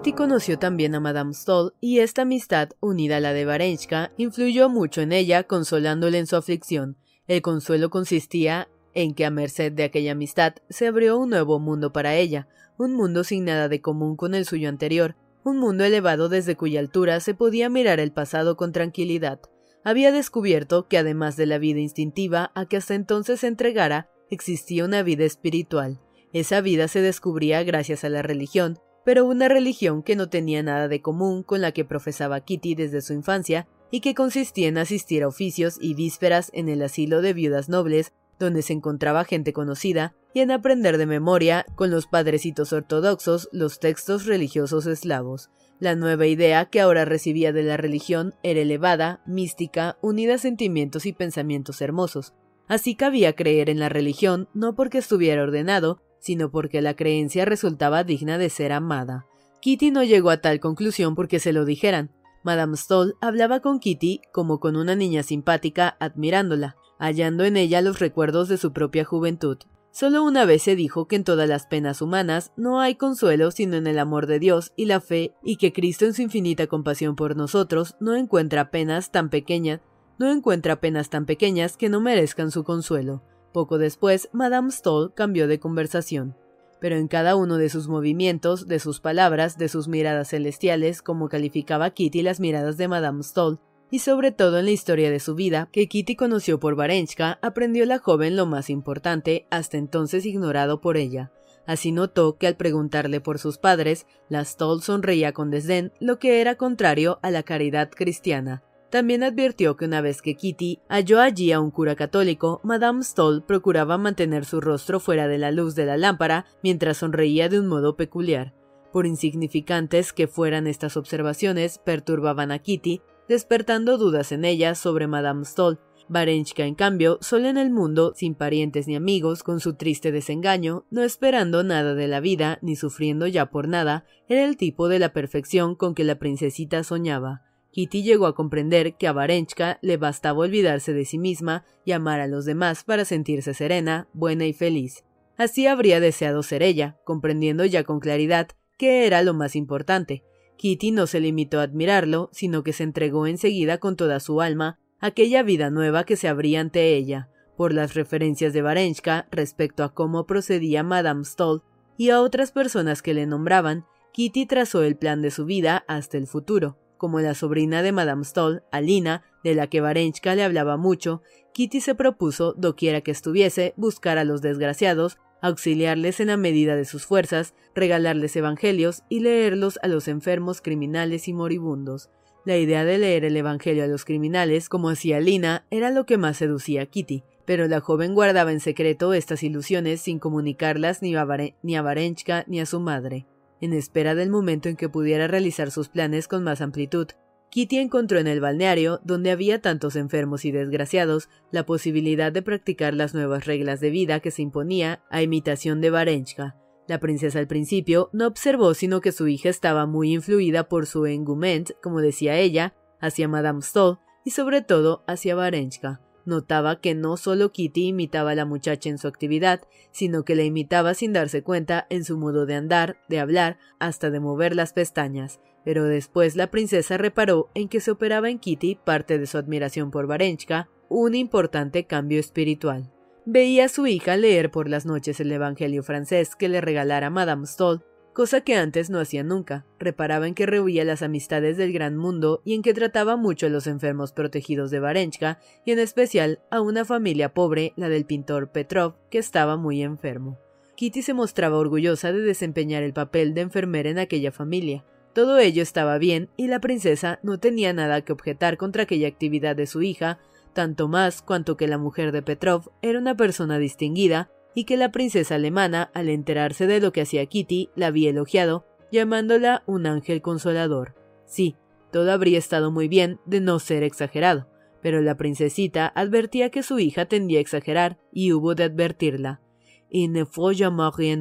Kitty 0.00 0.14
conoció 0.14 0.58
también 0.58 0.94
a 0.94 1.00
Madame 1.00 1.34
Stoll 1.34 1.74
y 1.78 1.98
esta 1.98 2.22
amistad, 2.22 2.70
unida 2.80 3.18
a 3.18 3.20
la 3.20 3.34
de 3.34 3.44
Varenchka, 3.44 4.12
influyó 4.16 4.70
mucho 4.70 5.02
en 5.02 5.12
ella, 5.12 5.42
consolándole 5.42 6.16
en 6.16 6.26
su 6.26 6.36
aflicción. 6.36 6.96
El 7.26 7.42
consuelo 7.42 7.90
consistía 7.90 8.70
en 8.94 9.12
que 9.12 9.26
a 9.26 9.30
merced 9.30 9.72
de 9.72 9.84
aquella 9.84 10.12
amistad 10.12 10.54
se 10.70 10.86
abrió 10.86 11.18
un 11.18 11.28
nuevo 11.28 11.58
mundo 11.58 11.92
para 11.92 12.14
ella, 12.14 12.48
un 12.78 12.94
mundo 12.94 13.24
sin 13.24 13.44
nada 13.44 13.68
de 13.68 13.82
común 13.82 14.16
con 14.16 14.34
el 14.34 14.46
suyo 14.46 14.70
anterior, 14.70 15.16
un 15.44 15.58
mundo 15.58 15.84
elevado 15.84 16.30
desde 16.30 16.56
cuya 16.56 16.80
altura 16.80 17.20
se 17.20 17.34
podía 17.34 17.68
mirar 17.68 18.00
el 18.00 18.10
pasado 18.10 18.56
con 18.56 18.72
tranquilidad. 18.72 19.42
Había 19.84 20.12
descubierto 20.12 20.88
que 20.88 20.96
además 20.96 21.36
de 21.36 21.44
la 21.44 21.58
vida 21.58 21.80
instintiva 21.80 22.52
a 22.54 22.64
que 22.64 22.78
hasta 22.78 22.94
entonces 22.94 23.40
se 23.40 23.48
entregara, 23.48 24.08
existía 24.30 24.86
una 24.86 25.02
vida 25.02 25.26
espiritual. 25.26 26.00
Esa 26.32 26.62
vida 26.62 26.88
se 26.88 27.02
descubría 27.02 27.62
gracias 27.64 28.02
a 28.02 28.08
la 28.08 28.22
religión, 28.22 28.78
pero 29.10 29.26
una 29.26 29.48
religión 29.48 30.04
que 30.04 30.14
no 30.14 30.28
tenía 30.28 30.62
nada 30.62 30.86
de 30.86 31.02
común 31.02 31.42
con 31.42 31.60
la 31.60 31.72
que 31.72 31.84
profesaba 31.84 32.42
Kitty 32.42 32.76
desde 32.76 33.00
su 33.00 33.12
infancia 33.12 33.66
y 33.90 34.02
que 34.02 34.14
consistía 34.14 34.68
en 34.68 34.78
asistir 34.78 35.24
a 35.24 35.26
oficios 35.26 35.78
y 35.80 35.94
vísperas 35.94 36.48
en 36.54 36.68
el 36.68 36.80
asilo 36.80 37.20
de 37.20 37.32
viudas 37.32 37.68
nobles, 37.68 38.12
donde 38.38 38.62
se 38.62 38.72
encontraba 38.72 39.24
gente 39.24 39.52
conocida, 39.52 40.14
y 40.32 40.42
en 40.42 40.52
aprender 40.52 40.96
de 40.96 41.06
memoria, 41.06 41.66
con 41.74 41.90
los 41.90 42.06
padrecitos 42.06 42.72
ortodoxos, 42.72 43.48
los 43.50 43.80
textos 43.80 44.26
religiosos 44.26 44.86
eslavos. 44.86 45.50
La 45.80 45.96
nueva 45.96 46.28
idea 46.28 46.66
que 46.66 46.80
ahora 46.80 47.04
recibía 47.04 47.52
de 47.52 47.64
la 47.64 47.76
religión 47.76 48.36
era 48.44 48.60
elevada, 48.60 49.24
mística, 49.26 49.98
unida 50.02 50.34
a 50.34 50.38
sentimientos 50.38 51.04
y 51.04 51.12
pensamientos 51.12 51.82
hermosos. 51.82 52.32
Así 52.68 52.94
cabía 52.94 53.32
creer 53.32 53.70
en 53.70 53.80
la 53.80 53.88
religión 53.88 54.48
no 54.54 54.76
porque 54.76 54.98
estuviera 54.98 55.42
ordenado, 55.42 56.00
sino 56.20 56.50
porque 56.50 56.80
la 56.82 56.94
creencia 56.94 57.44
resultaba 57.44 58.04
digna 58.04 58.38
de 58.38 58.50
ser 58.50 58.72
amada. 58.72 59.26
Kitty 59.60 59.90
no 59.90 60.04
llegó 60.04 60.30
a 60.30 60.40
tal 60.40 60.60
conclusión 60.60 61.14
porque 61.14 61.40
se 61.40 61.52
lo 61.52 61.64
dijeran. 61.64 62.10
Madame 62.42 62.76
Stoll 62.76 63.16
hablaba 63.20 63.60
con 63.60 63.80
Kitty 63.80 64.22
como 64.32 64.60
con 64.60 64.76
una 64.76 64.94
niña 64.94 65.22
simpática, 65.22 65.96
admirándola, 66.00 66.76
hallando 66.98 67.44
en 67.44 67.56
ella 67.56 67.82
los 67.82 67.98
recuerdos 67.98 68.48
de 68.48 68.56
su 68.56 68.72
propia 68.72 69.04
juventud. 69.04 69.58
Solo 69.92 70.22
una 70.22 70.44
vez 70.44 70.62
se 70.62 70.76
dijo 70.76 71.08
que 71.08 71.16
en 71.16 71.24
todas 71.24 71.48
las 71.48 71.66
penas 71.66 72.00
humanas 72.00 72.52
no 72.56 72.80
hay 72.80 72.94
consuelo 72.94 73.50
sino 73.50 73.76
en 73.76 73.88
el 73.88 73.98
amor 73.98 74.26
de 74.26 74.38
Dios 74.38 74.72
y 74.76 74.84
la 74.84 75.00
fe, 75.00 75.34
y 75.42 75.56
que 75.56 75.72
Cristo 75.72 76.04
en 76.04 76.14
su 76.14 76.22
infinita 76.22 76.68
compasión 76.68 77.16
por 77.16 77.36
nosotros 77.36 77.96
no 77.98 78.14
encuentra 78.14 78.70
penas 78.70 79.10
tan 79.10 79.30
pequeñas, 79.30 79.80
no 80.18 80.30
encuentra 80.30 80.80
penas 80.80 81.10
tan 81.10 81.26
pequeñas 81.26 81.76
que 81.76 81.88
no 81.88 82.00
merezcan 82.00 82.50
su 82.50 82.62
consuelo. 82.62 83.22
Poco 83.52 83.78
después, 83.78 84.28
Madame 84.32 84.70
Stoll 84.70 85.12
cambió 85.14 85.48
de 85.48 85.58
conversación, 85.58 86.36
pero 86.80 86.96
en 86.96 87.08
cada 87.08 87.36
uno 87.36 87.58
de 87.58 87.68
sus 87.68 87.88
movimientos, 87.88 88.68
de 88.68 88.78
sus 88.78 89.00
palabras, 89.00 89.58
de 89.58 89.68
sus 89.68 89.88
miradas 89.88 90.28
celestiales, 90.28 91.02
como 91.02 91.28
calificaba 91.28 91.90
Kitty 91.90 92.22
las 92.22 92.40
miradas 92.40 92.76
de 92.76 92.88
Madame 92.88 93.22
Stoll, 93.22 93.58
y 93.90 93.98
sobre 93.98 94.30
todo 94.30 94.58
en 94.58 94.66
la 94.66 94.70
historia 94.70 95.10
de 95.10 95.18
su 95.18 95.34
vida, 95.34 95.68
que 95.72 95.88
Kitty 95.88 96.14
conoció 96.14 96.60
por 96.60 96.76
Varenchka, 96.76 97.38
aprendió 97.42 97.84
la 97.86 97.98
joven 97.98 98.36
lo 98.36 98.46
más 98.46 98.70
importante, 98.70 99.46
hasta 99.50 99.78
entonces 99.78 100.24
ignorado 100.26 100.80
por 100.80 100.96
ella. 100.96 101.32
Así 101.66 101.92
notó 101.92 102.36
que 102.36 102.46
al 102.46 102.56
preguntarle 102.56 103.20
por 103.20 103.38
sus 103.38 103.58
padres, 103.58 104.06
la 104.28 104.44
Stoll 104.44 104.82
sonreía 104.82 105.32
con 105.32 105.50
desdén, 105.50 105.92
lo 106.00 106.18
que 106.18 106.40
era 106.40 106.54
contrario 106.54 107.18
a 107.22 107.30
la 107.30 107.42
caridad 107.42 107.90
cristiana. 107.90 108.62
También 108.90 109.22
advirtió 109.22 109.76
que 109.76 109.84
una 109.84 110.00
vez 110.00 110.20
que 110.20 110.34
Kitty 110.34 110.80
halló 110.88 111.20
allí 111.20 111.52
a 111.52 111.60
un 111.60 111.70
cura 111.70 111.94
católico, 111.94 112.60
Madame 112.64 113.04
Stoll 113.04 113.44
procuraba 113.44 113.98
mantener 113.98 114.44
su 114.44 114.60
rostro 114.60 114.98
fuera 114.98 115.28
de 115.28 115.38
la 115.38 115.52
luz 115.52 115.76
de 115.76 115.86
la 115.86 115.96
lámpara 115.96 116.46
mientras 116.64 116.96
sonreía 116.96 117.48
de 117.48 117.60
un 117.60 117.68
modo 117.68 117.96
peculiar. 117.96 118.52
Por 118.92 119.06
insignificantes 119.06 120.12
que 120.12 120.26
fueran 120.26 120.66
estas 120.66 120.96
observaciones, 120.96 121.78
perturbaban 121.78 122.50
a 122.50 122.58
Kitty, 122.58 123.00
despertando 123.28 123.96
dudas 123.96 124.32
en 124.32 124.44
ella 124.44 124.74
sobre 124.74 125.06
Madame 125.06 125.44
Stoll. 125.44 125.78
Varenchka, 126.08 126.64
en 126.64 126.74
cambio, 126.74 127.18
sola 127.20 127.50
en 127.50 127.56
el 127.56 127.70
mundo, 127.70 128.12
sin 128.16 128.34
parientes 128.34 128.88
ni 128.88 128.96
amigos, 128.96 129.44
con 129.44 129.60
su 129.60 129.74
triste 129.74 130.10
desengaño, 130.10 130.84
no 130.90 131.04
esperando 131.04 131.62
nada 131.62 131.94
de 131.94 132.08
la 132.08 132.18
vida, 132.18 132.58
ni 132.62 132.74
sufriendo 132.74 133.28
ya 133.28 133.50
por 133.50 133.68
nada, 133.68 134.04
era 134.28 134.44
el 134.44 134.56
tipo 134.56 134.88
de 134.88 134.98
la 134.98 135.12
perfección 135.12 135.76
con 135.76 135.94
que 135.94 136.02
la 136.02 136.18
princesita 136.18 136.82
soñaba. 136.82 137.44
Kitty 137.72 138.02
llegó 138.02 138.26
a 138.26 138.34
comprender 138.34 138.96
que 138.96 139.06
a 139.06 139.12
Varenchka 139.12 139.78
le 139.80 139.96
bastaba 139.96 140.40
olvidarse 140.40 140.92
de 140.92 141.04
sí 141.04 141.18
misma 141.18 141.64
y 141.84 141.92
amar 141.92 142.20
a 142.20 142.26
los 142.26 142.44
demás 142.44 142.82
para 142.84 143.04
sentirse 143.04 143.54
serena, 143.54 144.08
buena 144.12 144.46
y 144.46 144.52
feliz. 144.52 145.04
Así 145.36 145.66
habría 145.66 146.00
deseado 146.00 146.42
ser 146.42 146.62
ella, 146.62 146.98
comprendiendo 147.04 147.64
ya 147.64 147.84
con 147.84 148.00
claridad 148.00 148.48
que 148.76 149.06
era 149.06 149.22
lo 149.22 149.34
más 149.34 149.54
importante. 149.54 150.24
Kitty 150.56 150.90
no 150.90 151.06
se 151.06 151.20
limitó 151.20 151.60
a 151.60 151.62
admirarlo, 151.62 152.28
sino 152.32 152.62
que 152.62 152.72
se 152.72 152.82
entregó 152.82 153.26
enseguida 153.26 153.78
con 153.78 153.96
toda 153.96 154.20
su 154.20 154.40
alma 154.40 154.78
a 154.98 155.06
aquella 155.08 155.42
vida 155.42 155.70
nueva 155.70 156.04
que 156.04 156.16
se 156.16 156.28
abría 156.28 156.60
ante 156.60 156.94
ella. 156.94 157.30
Por 157.56 157.72
las 157.72 157.94
referencias 157.94 158.52
de 158.52 158.62
Varenchka 158.62 159.28
respecto 159.30 159.84
a 159.84 159.94
cómo 159.94 160.26
procedía 160.26 160.82
Madame 160.82 161.24
Stoll 161.24 161.62
y 161.96 162.10
a 162.10 162.20
otras 162.20 162.52
personas 162.52 163.00
que 163.00 163.14
le 163.14 163.26
nombraban, 163.26 163.84
Kitty 164.12 164.46
trazó 164.46 164.82
el 164.82 164.96
plan 164.96 165.22
de 165.22 165.30
su 165.30 165.44
vida 165.44 165.84
hasta 165.86 166.18
el 166.18 166.26
futuro 166.26 166.79
como 167.00 167.20
la 167.20 167.32
sobrina 167.32 167.82
de 167.82 167.92
Madame 167.92 168.26
Stoll, 168.26 168.62
Alina, 168.70 169.22
de 169.42 169.54
la 169.54 169.68
que 169.68 169.80
Varenchka 169.80 170.34
le 170.34 170.44
hablaba 170.44 170.76
mucho, 170.76 171.22
Kitty 171.54 171.80
se 171.80 171.94
propuso, 171.94 172.52
doquiera 172.52 173.00
que 173.00 173.10
estuviese, 173.10 173.72
buscar 173.78 174.18
a 174.18 174.24
los 174.24 174.42
desgraciados, 174.42 175.16
auxiliarles 175.40 176.20
en 176.20 176.26
la 176.26 176.36
medida 176.36 176.76
de 176.76 176.84
sus 176.84 177.06
fuerzas, 177.06 177.54
regalarles 177.74 178.36
evangelios 178.36 179.02
y 179.08 179.20
leerlos 179.20 179.78
a 179.82 179.88
los 179.88 180.08
enfermos, 180.08 180.60
criminales 180.60 181.26
y 181.26 181.32
moribundos. 181.32 182.10
La 182.44 182.58
idea 182.58 182.84
de 182.84 182.98
leer 182.98 183.24
el 183.24 183.36
Evangelio 183.38 183.84
a 183.84 183.86
los 183.86 184.04
criminales, 184.04 184.68
como 184.68 184.90
hacía 184.90 185.16
Alina, 185.16 185.64
era 185.70 185.90
lo 185.90 186.04
que 186.04 186.18
más 186.18 186.36
seducía 186.36 186.82
a 186.82 186.86
Kitty, 186.86 187.24
pero 187.46 187.66
la 187.66 187.80
joven 187.80 188.14
guardaba 188.14 188.52
en 188.52 188.60
secreto 188.60 189.14
estas 189.14 189.42
ilusiones 189.42 190.02
sin 190.02 190.18
comunicarlas 190.18 191.00
ni 191.00 191.16
a, 191.16 191.26
ni 191.62 191.76
a 191.76 191.82
Varenchka 191.82 192.44
ni 192.46 192.60
a 192.60 192.66
su 192.66 192.78
madre. 192.78 193.26
En 193.60 193.72
espera 193.72 194.14
del 194.14 194.30
momento 194.30 194.68
en 194.68 194.76
que 194.76 194.88
pudiera 194.88 195.28
realizar 195.28 195.70
sus 195.70 195.88
planes 195.88 196.28
con 196.28 196.42
más 196.42 196.60
amplitud, 196.60 197.08
Kitty 197.50 197.78
encontró 197.78 198.18
en 198.18 198.28
el 198.28 198.40
balneario, 198.40 199.00
donde 199.04 199.32
había 199.32 199.60
tantos 199.60 199.96
enfermos 199.96 200.44
y 200.44 200.52
desgraciados, 200.52 201.28
la 201.50 201.66
posibilidad 201.66 202.30
de 202.30 202.42
practicar 202.42 202.94
las 202.94 203.12
nuevas 203.12 203.44
reglas 203.44 203.80
de 203.80 203.90
vida 203.90 204.20
que 204.20 204.30
se 204.30 204.42
imponía 204.42 205.02
a 205.10 205.22
imitación 205.22 205.80
de 205.80 205.90
Varenchka. 205.90 206.56
La 206.86 207.00
princesa 207.00 207.38
al 207.38 207.48
principio 207.48 208.08
no 208.12 208.26
observó 208.26 208.74
sino 208.74 209.00
que 209.00 209.12
su 209.12 209.28
hija 209.28 209.48
estaba 209.48 209.86
muy 209.86 210.12
influida 210.12 210.68
por 210.68 210.86
su 210.86 211.06
engument, 211.06 211.70
como 211.82 212.00
decía 212.00 212.38
ella, 212.38 212.74
hacia 213.00 213.28
Madame 213.28 213.62
Stoll 213.62 213.98
y 214.24 214.30
sobre 214.30 214.62
todo 214.62 215.02
hacia 215.06 215.34
Varenchka. 215.34 216.00
Notaba 216.30 216.80
que 216.80 216.94
no 216.94 217.16
solo 217.16 217.50
Kitty 217.50 217.88
imitaba 217.88 218.30
a 218.30 218.34
la 218.36 218.44
muchacha 218.44 218.88
en 218.88 218.98
su 218.98 219.08
actividad, 219.08 219.62
sino 219.90 220.24
que 220.24 220.36
la 220.36 220.44
imitaba 220.44 220.94
sin 220.94 221.12
darse 221.12 221.42
cuenta 221.42 221.88
en 221.90 222.04
su 222.04 222.16
modo 222.16 222.46
de 222.46 222.54
andar, 222.54 222.98
de 223.08 223.18
hablar, 223.18 223.58
hasta 223.80 224.10
de 224.10 224.20
mover 224.20 224.54
las 224.54 224.72
pestañas. 224.72 225.40
Pero 225.64 225.84
después 225.84 226.36
la 226.36 226.48
princesa 226.48 226.98
reparó 226.98 227.50
en 227.54 227.68
que 227.68 227.80
se 227.80 227.90
operaba 227.90 228.30
en 228.30 228.38
Kitty 228.38 228.76
parte 228.76 229.18
de 229.18 229.26
su 229.26 229.38
admiración 229.38 229.90
por 229.90 230.06
Varenchka, 230.06 230.68
un 230.88 231.16
importante 231.16 231.86
cambio 231.86 232.20
espiritual. 232.20 232.92
Veía 233.26 233.64
a 233.64 233.68
su 233.68 233.88
hija 233.88 234.16
leer 234.16 234.52
por 234.52 234.68
las 234.68 234.86
noches 234.86 235.18
el 235.18 235.32
Evangelio 235.32 235.82
francés 235.82 236.36
que 236.36 236.48
le 236.48 236.60
regalara 236.60 237.10
Madame 237.10 237.46
Stoll, 237.46 237.84
cosa 238.12 238.42
que 238.42 238.54
antes 238.54 238.90
no 238.90 239.00
hacía 239.00 239.22
nunca. 239.22 239.66
Reparaba 239.78 240.26
en 240.26 240.34
que 240.34 240.46
rehuía 240.46 240.84
las 240.84 241.02
amistades 241.02 241.56
del 241.56 241.72
gran 241.72 241.96
mundo 241.96 242.42
y 242.44 242.54
en 242.54 242.62
que 242.62 242.74
trataba 242.74 243.16
mucho 243.16 243.46
a 243.46 243.50
los 243.50 243.66
enfermos 243.66 244.12
protegidos 244.12 244.70
de 244.70 244.80
Varenchka 244.80 245.38
y 245.64 245.72
en 245.72 245.78
especial 245.78 246.40
a 246.50 246.60
una 246.60 246.84
familia 246.84 247.34
pobre, 247.34 247.72
la 247.76 247.88
del 247.88 248.04
pintor 248.04 248.50
Petrov, 248.50 248.96
que 249.10 249.18
estaba 249.18 249.56
muy 249.56 249.82
enfermo. 249.82 250.38
Kitty 250.76 251.02
se 251.02 251.14
mostraba 251.14 251.58
orgullosa 251.58 252.12
de 252.12 252.20
desempeñar 252.20 252.82
el 252.82 252.92
papel 252.92 253.34
de 253.34 253.42
enfermera 253.42 253.90
en 253.90 253.98
aquella 253.98 254.32
familia. 254.32 254.84
Todo 255.12 255.38
ello 255.38 255.62
estaba 255.62 255.98
bien 255.98 256.30
y 256.36 256.46
la 256.46 256.60
princesa 256.60 257.18
no 257.22 257.38
tenía 257.38 257.72
nada 257.72 258.00
que 258.02 258.12
objetar 258.12 258.56
contra 258.56 258.84
aquella 258.84 259.08
actividad 259.08 259.56
de 259.56 259.66
su 259.66 259.82
hija, 259.82 260.18
tanto 260.52 260.88
más 260.88 261.22
cuanto 261.22 261.56
que 261.56 261.68
la 261.68 261.78
mujer 261.78 262.12
de 262.12 262.22
Petrov 262.22 262.70
era 262.80 262.98
una 262.98 263.16
persona 263.16 263.58
distinguida 263.58 264.30
y 264.54 264.64
que 264.64 264.76
la 264.76 264.92
princesa 264.92 265.36
alemana, 265.36 265.90
al 265.94 266.08
enterarse 266.08 266.66
de 266.66 266.80
lo 266.80 266.92
que 266.92 267.02
hacía 267.02 267.26
Kitty, 267.26 267.70
la 267.76 267.88
había 267.88 268.10
elogiado, 268.10 268.66
llamándola 268.90 269.62
un 269.66 269.86
ángel 269.86 270.22
consolador. 270.22 270.94
Sí, 271.26 271.56
todo 271.92 272.12
habría 272.12 272.38
estado 272.38 272.70
muy 272.70 272.88
bien 272.88 273.20
de 273.26 273.40
no 273.40 273.58
ser 273.58 273.82
exagerado, 273.82 274.48
pero 274.82 275.00
la 275.00 275.16
princesita 275.16 275.86
advertía 275.94 276.50
que 276.50 276.62
su 276.62 276.78
hija 276.78 277.06
tendía 277.06 277.38
a 277.38 277.42
exagerar 277.42 277.98
y 278.12 278.32
hubo 278.32 278.54
de 278.54 278.64
advertirla. 278.64 279.40
Y 279.88 280.08
ne 280.08 280.24
faut 280.24 280.56
jamais 280.56 280.94
rien. 280.96 281.20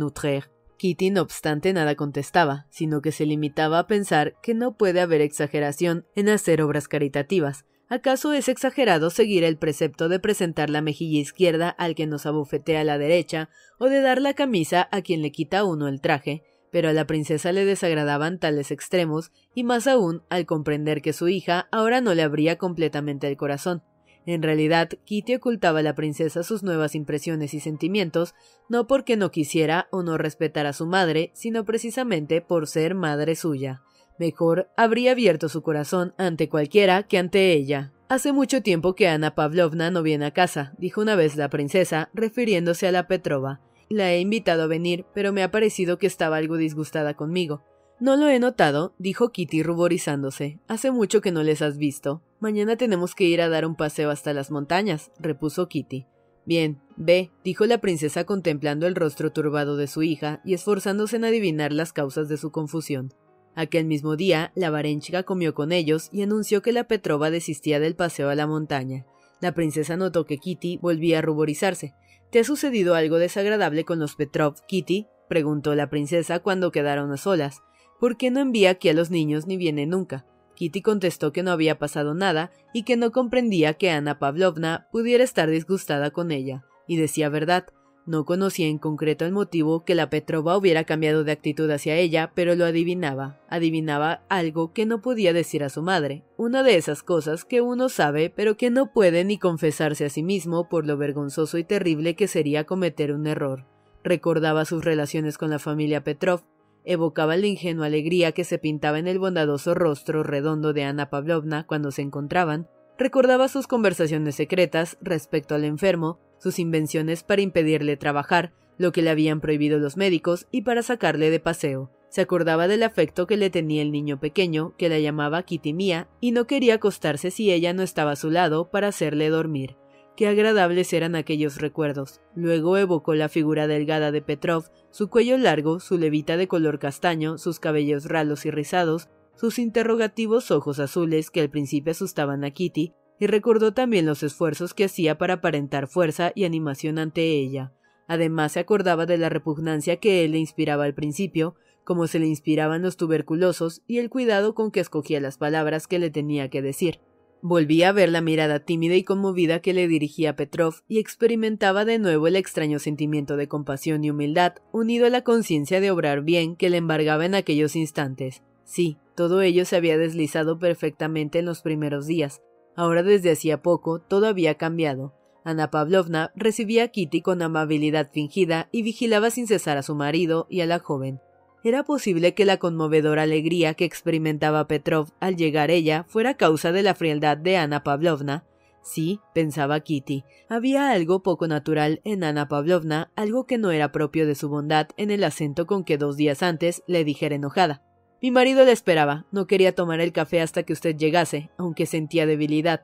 Kitty, 0.77 1.09
no 1.09 1.21
obstante, 1.21 1.73
nada 1.73 1.95
contestaba, 1.95 2.65
sino 2.69 3.01
que 3.01 3.11
se 3.11 3.25
limitaba 3.25 3.79
a 3.79 3.87
pensar 3.87 4.35
que 4.41 4.53
no 4.53 4.77
puede 4.77 5.01
haber 5.01 5.21
exageración 5.21 6.05
en 6.15 6.29
hacer 6.29 6.61
obras 6.61 6.87
caritativas. 6.87 7.65
¿Acaso 7.89 8.33
es 8.33 8.47
exagerado 8.47 9.09
seguir 9.09 9.43
el 9.43 9.57
precepto 9.57 10.09
de 10.09 10.19
presentar 10.19 10.69
la 10.69 10.81
mejilla 10.81 11.19
izquierda 11.19 11.69
al 11.69 11.95
que 11.95 12.07
nos 12.07 12.25
abofetea 12.25 12.83
la 12.83 12.97
derecha, 12.97 13.49
o 13.79 13.85
de 13.85 14.01
dar 14.01 14.21
la 14.21 14.35
camisa 14.35 14.87
a 14.91 15.01
quien 15.01 15.21
le 15.21 15.31
quita 15.31 15.63
uno 15.63 15.87
el 15.87 15.99
traje? 15.99 16.43
pero 16.71 16.89
a 16.89 16.93
la 16.93 17.07
princesa 17.07 17.51
le 17.51 17.65
desagradaban 17.65 18.39
tales 18.39 18.71
extremos, 18.71 19.31
y 19.53 19.63
más 19.63 19.87
aún 19.87 20.23
al 20.29 20.45
comprender 20.45 21.01
que 21.01 21.13
su 21.13 21.27
hija 21.27 21.67
ahora 21.71 22.01
no 22.01 22.13
le 22.13 22.23
abría 22.23 22.57
completamente 22.57 23.27
el 23.27 23.37
corazón. 23.37 23.83
En 24.25 24.43
realidad, 24.43 24.89
Kitty 25.05 25.35
ocultaba 25.35 25.79
a 25.79 25.83
la 25.83 25.95
princesa 25.95 26.43
sus 26.43 26.61
nuevas 26.61 26.93
impresiones 26.93 27.53
y 27.53 27.59
sentimientos, 27.59 28.35
no 28.67 28.85
porque 28.85 29.17
no 29.17 29.31
quisiera 29.31 29.87
o 29.91 30.03
no 30.03 30.17
respetara 30.17 30.69
a 30.69 30.73
su 30.73 30.85
madre, 30.85 31.31
sino 31.33 31.65
precisamente 31.65 32.41
por 32.41 32.67
ser 32.67 32.93
madre 32.93 33.35
suya. 33.35 33.81
Mejor 34.19 34.69
habría 34.75 35.13
abierto 35.13 35.47
su 35.47 35.61
corazón 35.61 36.13
ante 36.17 36.49
cualquiera 36.49 37.03
que 37.03 37.17
ante 37.17 37.53
ella. 37.53 37.93
Hace 38.09 38.33
mucho 38.33 38.61
tiempo 38.61 38.93
que 38.93 39.07
Ana 39.07 39.33
Pavlovna 39.33 39.91
no 39.91 40.03
viene 40.03 40.25
a 40.25 40.31
casa, 40.31 40.73
dijo 40.77 40.99
una 40.99 41.15
vez 41.15 41.37
la 41.37 41.49
princesa, 41.49 42.09
refiriéndose 42.13 42.85
a 42.87 42.91
la 42.91 43.07
Petrova. 43.07 43.61
La 43.87 44.11
he 44.11 44.19
invitado 44.19 44.63
a 44.63 44.67
venir, 44.67 45.05
pero 45.13 45.31
me 45.31 45.41
ha 45.41 45.51
parecido 45.51 45.97
que 45.97 46.07
estaba 46.07 46.35
algo 46.35 46.57
disgustada 46.57 47.13
conmigo. 47.13 47.63
No 48.01 48.17
lo 48.17 48.27
he 48.27 48.39
notado, 48.39 48.93
dijo 48.97 49.29
Kitty 49.29 49.63
ruborizándose. 49.63 50.59
Hace 50.67 50.91
mucho 50.91 51.21
que 51.21 51.31
no 51.31 51.43
les 51.43 51.61
has 51.61 51.77
visto. 51.77 52.21
Mañana 52.39 52.75
tenemos 52.75 53.15
que 53.15 53.23
ir 53.23 53.41
a 53.41 53.49
dar 53.49 53.65
un 53.65 53.75
paseo 53.75 54.09
hasta 54.09 54.33
las 54.33 54.51
montañas, 54.51 55.11
repuso 55.19 55.69
Kitty. 55.69 56.07
Bien, 56.45 56.81
ve, 56.97 57.31
dijo 57.43 57.65
la 57.65 57.77
princesa 57.77 58.25
contemplando 58.25 58.85
el 58.85 58.95
rostro 58.95 59.31
turbado 59.31 59.77
de 59.77 59.87
su 59.87 60.03
hija 60.03 60.41
y 60.43 60.55
esforzándose 60.55 61.15
en 61.15 61.25
adivinar 61.25 61.71
las 61.71 61.93
causas 61.93 62.27
de 62.27 62.37
su 62.37 62.51
confusión. 62.51 63.13
Aquel 63.55 63.85
mismo 63.85 64.15
día, 64.15 64.51
la 64.55 64.69
Varenchka 64.69 65.23
comió 65.23 65.53
con 65.53 65.71
ellos 65.71 66.09
y 66.11 66.21
anunció 66.21 66.61
que 66.61 66.71
la 66.71 66.85
Petrova 66.85 67.31
desistía 67.31 67.79
del 67.79 67.95
paseo 67.95 68.29
a 68.29 68.35
la 68.35 68.47
montaña. 68.47 69.05
La 69.41 69.53
princesa 69.53 69.97
notó 69.97 70.25
que 70.25 70.37
Kitty 70.37 70.77
volvía 70.77 71.19
a 71.19 71.21
ruborizarse. 71.21 71.93
¿Te 72.31 72.39
ha 72.39 72.43
sucedido 72.43 72.95
algo 72.95 73.17
desagradable 73.17 73.85
con 73.85 73.99
los 73.99 74.15
Petrov, 74.15 74.55
Kitty? 74.67 75.07
preguntó 75.27 75.75
la 75.75 75.89
princesa 75.89 76.39
cuando 76.39 76.71
quedaron 76.71 77.11
a 77.11 77.17
solas. 77.17 77.61
¿Por 77.99 78.17
qué 78.17 78.31
no 78.31 78.39
envía 78.39 78.71
aquí 78.71 78.89
a 78.89 78.93
los 78.93 79.11
niños 79.11 79.47
ni 79.47 79.57
viene 79.57 79.85
nunca? 79.85 80.25
Kitty 80.55 80.81
contestó 80.81 81.31
que 81.31 81.43
no 81.43 81.51
había 81.51 81.79
pasado 81.79 82.13
nada 82.13 82.51
y 82.73 82.83
que 82.83 82.97
no 82.97 83.11
comprendía 83.11 83.75
que 83.75 83.91
Ana 83.91 84.19
Pavlovna 84.19 84.87
pudiera 84.91 85.23
estar 85.23 85.49
disgustada 85.49 86.11
con 86.11 86.31
ella, 86.31 86.65
y 86.85 86.97
decía 86.97 87.29
verdad, 87.29 87.67
no 88.05 88.25
conocía 88.25 88.67
en 88.67 88.77
concreto 88.77 89.25
el 89.25 89.31
motivo 89.31 89.83
que 89.83 89.95
la 89.95 90.09
Petrova 90.09 90.57
hubiera 90.57 90.83
cambiado 90.83 91.23
de 91.23 91.31
actitud 91.31 91.69
hacia 91.69 91.95
ella, 91.95 92.31
pero 92.33 92.55
lo 92.55 92.65
adivinaba. 92.65 93.39
Adivinaba 93.49 94.23
algo 94.29 94.73
que 94.73 94.85
no 94.85 95.01
podía 95.01 95.33
decir 95.33 95.63
a 95.63 95.69
su 95.69 95.81
madre. 95.81 96.23
Una 96.37 96.63
de 96.63 96.75
esas 96.75 97.03
cosas 97.03 97.45
que 97.45 97.61
uno 97.61 97.89
sabe, 97.89 98.29
pero 98.29 98.57
que 98.57 98.69
no 98.69 98.91
puede 98.91 99.23
ni 99.23 99.37
confesarse 99.37 100.05
a 100.05 100.09
sí 100.09 100.23
mismo 100.23 100.69
por 100.69 100.87
lo 100.87 100.97
vergonzoso 100.97 101.57
y 101.57 101.63
terrible 101.63 102.15
que 102.15 102.27
sería 102.27 102.65
cometer 102.65 103.11
un 103.11 103.27
error. 103.27 103.65
Recordaba 104.03 104.65
sus 104.65 104.83
relaciones 104.83 105.37
con 105.37 105.49
la 105.49 105.59
familia 105.59 106.03
Petrov, 106.03 106.41
evocaba 106.85 107.37
la 107.37 107.47
ingenua 107.47 107.87
alegría 107.87 108.31
que 108.31 108.43
se 108.43 108.57
pintaba 108.57 108.99
en 108.99 109.07
el 109.07 109.19
bondadoso 109.19 109.75
rostro 109.75 110.23
redondo 110.23 110.73
de 110.73 110.83
Ana 110.83 111.09
Pavlovna 111.09 111.67
cuando 111.67 111.91
se 111.91 112.01
encontraban, 112.01 112.67
recordaba 112.97 113.47
sus 113.47 113.67
conversaciones 113.67 114.35
secretas 114.35 114.97
respecto 115.01 115.55
al 115.55 115.63
enfermo, 115.63 116.19
sus 116.39 116.57
invenciones 116.57 117.23
para 117.23 117.41
impedirle 117.41 117.97
trabajar, 117.97 118.53
lo 118.77 118.91
que 118.91 119.01
le 119.01 119.11
habían 119.11 119.41
prohibido 119.41 119.77
los 119.77 119.97
médicos, 119.97 120.47
y 120.51 120.63
para 120.63 120.81
sacarle 120.81 121.29
de 121.29 121.39
paseo. 121.39 121.91
Se 122.09 122.21
acordaba 122.21 122.67
del 122.67 122.81
afecto 122.81 123.27
que 123.27 123.37
le 123.37 123.51
tenía 123.51 123.83
el 123.83 123.91
niño 123.91 124.19
pequeño, 124.19 124.73
que 124.77 124.89
la 124.89 124.97
llamaba 124.97 125.43
Kitty 125.43 125.73
Mía, 125.73 126.07
y 126.19 126.31
no 126.31 126.47
quería 126.47 126.75
acostarse 126.75 127.29
si 127.29 127.51
ella 127.51 127.73
no 127.73 127.83
estaba 127.83 128.11
a 128.11 128.15
su 128.15 128.31
lado 128.31 128.71
para 128.71 128.87
hacerle 128.87 129.29
dormir. 129.29 129.75
Qué 130.15 130.27
agradables 130.27 130.91
eran 130.91 131.15
aquellos 131.15 131.61
recuerdos. 131.61 132.19
Luego 132.35 132.77
evocó 132.77 133.13
la 133.13 133.29
figura 133.29 133.67
delgada 133.67 134.11
de 134.11 134.21
Petrov, 134.21 134.65
su 134.89 135.09
cuello 135.09 135.37
largo, 135.37 135.79
su 135.79 135.97
levita 135.97 136.35
de 136.35 136.47
color 136.47 136.79
castaño, 136.79 137.37
sus 137.37 137.59
cabellos 137.59 138.05
ralos 138.05 138.45
y 138.45 138.51
rizados, 138.51 139.07
sus 139.35 139.59
interrogativos 139.59 140.51
ojos 140.51 140.79
azules 140.79 141.31
que 141.31 141.39
al 141.41 141.49
principio 141.49 141.91
asustaban 141.91 142.43
a 142.43 142.51
Kitty, 142.51 142.93
y 143.19 143.27
recordó 143.27 143.73
también 143.73 144.05
los 144.05 144.23
esfuerzos 144.23 144.73
que 144.73 144.85
hacía 144.85 145.17
para 145.17 145.35
aparentar 145.35 145.87
fuerza 145.87 146.31
y 146.35 146.45
animación 146.45 146.97
ante 146.97 147.23
ella. 147.23 147.73
Además 148.07 148.53
se 148.53 148.59
acordaba 148.59 149.05
de 149.05 149.17
la 149.17 149.29
repugnancia 149.29 149.97
que 149.97 150.23
él 150.25 150.31
le 150.31 150.39
inspiraba 150.39 150.85
al 150.85 150.95
principio, 150.95 151.55
como 151.83 152.07
se 152.07 152.19
le 152.19 152.27
inspiraban 152.27 152.81
los 152.81 152.97
tuberculosos, 152.97 153.81
y 153.87 153.99
el 153.99 154.09
cuidado 154.09 154.55
con 154.55 154.71
que 154.71 154.79
escogía 154.79 155.19
las 155.19 155.37
palabras 155.37 155.85
que 155.87 155.99
le 155.99 156.09
tenía 156.09 156.49
que 156.49 156.61
decir. 156.61 156.99
Volvía 157.41 157.89
a 157.89 157.91
ver 157.93 158.09
la 158.09 158.21
mirada 158.21 158.59
tímida 158.59 158.95
y 158.95 159.03
conmovida 159.03 159.61
que 159.61 159.73
le 159.73 159.87
dirigía 159.87 160.35
Petrov 160.35 160.75
y 160.89 160.99
experimentaba 160.99 161.85
de 161.85 161.97
nuevo 161.97 162.27
el 162.27 162.35
extraño 162.35 162.79
sentimiento 162.79 163.37
de 163.37 163.47
compasión 163.47 164.03
y 164.03 164.09
humildad, 164.09 164.55
unido 164.73 165.05
a 165.05 165.09
la 165.09 165.23
conciencia 165.23 165.79
de 165.79 165.89
obrar 165.89 166.21
bien 166.21 166.55
que 166.57 166.69
le 166.69 166.77
embargaba 166.77 167.25
en 167.25 167.35
aquellos 167.35 167.75
instantes. 167.75 168.43
Sí, 168.65 168.97
todo 169.15 169.41
ello 169.41 169.65
se 169.65 169.77
había 169.77 169.97
deslizado 169.97 170.59
perfectamente 170.59 171.39
en 171.39 171.45
los 171.45 171.61
primeros 171.61 172.07
días, 172.07 172.41
Ahora 172.79 173.03
desde 173.03 173.31
hacía 173.31 173.61
poco 173.61 173.99
todo 173.99 174.25
había 174.25 174.55
cambiado. 174.55 175.13
Ana 175.43 175.69
Pavlovna 175.69 176.31
recibía 176.33 176.85
a 176.85 176.87
Kitty 176.87 177.19
con 177.21 177.41
amabilidad 177.41 178.09
fingida 178.09 178.69
y 178.71 178.83
vigilaba 178.83 179.31
sin 179.31 179.47
cesar 179.47 179.77
a 179.77 179.83
su 179.83 179.95
marido 179.95 180.47
y 180.49 180.61
a 180.61 180.65
la 180.65 180.79
joven. 180.79 181.19
¿Era 181.61 181.83
posible 181.83 182.35
que 182.35 182.45
la 182.45 182.55
conmovedora 182.55 183.23
alegría 183.23 183.73
que 183.73 183.83
experimentaba 183.83 184.65
Petrov 184.69 185.09
al 185.19 185.35
llegar 185.35 185.71
ella 185.71 186.05
fuera 186.07 186.35
causa 186.35 186.71
de 186.71 186.83
la 186.83 186.95
frialdad 186.95 187.35
de 187.35 187.57
Ana 187.57 187.83
Pavlovna? 187.83 188.45
Sí, 188.81 189.19
pensaba 189.33 189.81
Kitty, 189.81 190.23
había 190.47 190.91
algo 190.91 191.21
poco 191.21 191.49
natural 191.49 191.99
en 192.05 192.23
Ana 192.23 192.47
Pavlovna, 192.47 193.11
algo 193.17 193.45
que 193.45 193.57
no 193.57 193.71
era 193.71 193.91
propio 193.91 194.25
de 194.25 194.35
su 194.35 194.47
bondad 194.47 194.87
en 194.95 195.11
el 195.11 195.25
acento 195.25 195.67
con 195.67 195.83
que 195.83 195.97
dos 195.97 196.15
días 196.15 196.41
antes 196.43 196.81
le 196.87 197.03
dijera 197.03 197.35
enojada. 197.35 197.83
Mi 198.21 198.31
marido 198.31 198.65
le 198.65 198.73
esperaba, 198.73 199.25
no 199.31 199.47
quería 199.47 199.73
tomar 199.73 200.01
el 200.01 200.11
café 200.11 200.41
hasta 200.41 200.63
que 200.63 200.73
usted 200.73 200.97
llegase, 200.97 201.49
aunque 201.57 201.85
sentía 201.85 202.25
debilidad. 202.25 202.81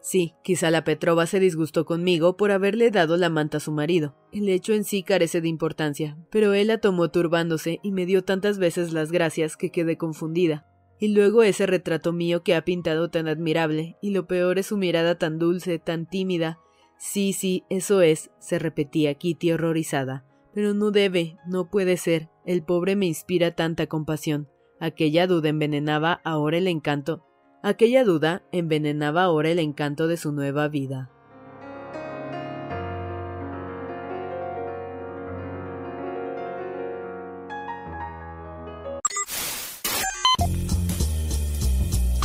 Sí, 0.00 0.34
quizá 0.44 0.70
la 0.70 0.84
Petrova 0.84 1.26
se 1.26 1.40
disgustó 1.40 1.84
conmigo 1.84 2.36
por 2.36 2.52
haberle 2.52 2.90
dado 2.92 3.16
la 3.16 3.28
manta 3.28 3.56
a 3.56 3.60
su 3.60 3.72
marido. 3.72 4.14
El 4.32 4.48
hecho 4.48 4.72
en 4.72 4.84
sí 4.84 5.02
carece 5.02 5.40
de 5.40 5.48
importancia, 5.48 6.16
pero 6.30 6.54
él 6.54 6.68
la 6.68 6.78
tomó 6.78 7.10
turbándose 7.10 7.80
y 7.82 7.90
me 7.90 8.06
dio 8.06 8.22
tantas 8.22 8.58
veces 8.58 8.92
las 8.92 9.10
gracias 9.10 9.56
que 9.56 9.70
quedé 9.70 9.96
confundida. 9.96 10.66
Y 11.00 11.08
luego 11.08 11.42
ese 11.42 11.66
retrato 11.66 12.12
mío 12.12 12.42
que 12.42 12.54
ha 12.54 12.64
pintado 12.64 13.10
tan 13.10 13.28
admirable, 13.28 13.96
y 14.00 14.10
lo 14.10 14.26
peor 14.26 14.58
es 14.58 14.66
su 14.66 14.76
mirada 14.76 15.18
tan 15.18 15.38
dulce, 15.38 15.78
tan 15.78 16.06
tímida. 16.06 16.58
Sí, 16.98 17.32
sí, 17.32 17.64
eso 17.68 18.00
es, 18.00 18.30
se 18.38 18.58
repetía 18.58 19.14
Kitty 19.14 19.52
horrorizada. 19.52 20.24
Pero 20.54 20.74
no 20.74 20.90
debe, 20.90 21.36
no 21.46 21.70
puede 21.70 21.96
ser. 21.96 22.28
El 22.46 22.62
pobre 22.62 22.96
me 22.96 23.06
inspira 23.06 23.54
tanta 23.54 23.86
compasión. 23.86 24.48
Aquella 24.80 25.26
duda 25.26 25.48
envenenaba 25.48 26.20
ahora 26.24 26.58
el 26.58 26.68
encanto. 26.68 27.24
Aquella 27.64 28.04
duda 28.04 28.42
envenenaba 28.52 29.24
ahora 29.24 29.50
el 29.50 29.58
encanto 29.58 30.06
de 30.06 30.16
su 30.16 30.30
nueva 30.30 30.68
vida. 30.68 31.10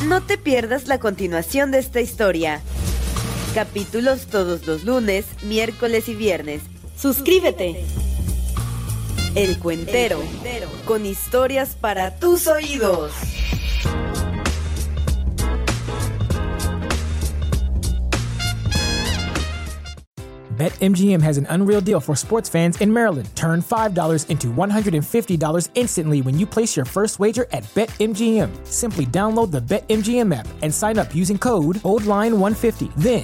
No 0.08 0.22
te 0.22 0.38
pierdas 0.38 0.88
la 0.88 1.00
continuación 1.00 1.72
de 1.72 1.80
esta 1.80 2.02
historia. 2.02 2.62
Capítulos 3.56 4.28
todos 4.28 4.68
los 4.68 4.84
lunes, 4.84 5.26
miércoles 5.44 6.08
y 6.08 6.14
viernes. 6.14 6.62
Suscríbete. 6.96 7.84
El 9.36 9.58
Cuentero, 9.58 10.22
con 10.86 11.08
historias 11.08 11.76
para 11.76 12.20
tus 12.20 12.46
oídos. 12.46 13.12
BetMGM 20.56 21.20
has 21.22 21.40
an 21.40 21.48
unreal 21.50 21.82
deal 21.82 22.00
for 22.00 22.16
sports 22.16 22.48
fans 22.48 22.80
in 22.80 22.94
Maryland. 22.94 23.28
Turn 23.36 23.62
$5 23.64 24.30
into 24.30 24.48
$150 24.48 25.70
instantly 25.74 26.22
when 26.22 26.38
you 26.38 26.46
place 26.46 26.78
your 26.78 26.86
first 26.86 27.20
wager 27.20 27.48
at 27.52 27.64
BetMGM. 27.74 28.50
Simply 28.68 29.08
download 29.08 29.50
the 29.50 29.60
BetMGM 29.62 30.32
app 30.32 30.48
and 30.62 30.72
sign 30.72 31.00
up 31.00 31.14
using 31.16 31.40
code 31.40 31.78
OldLine150. 31.78 32.94
Then, 32.98 33.24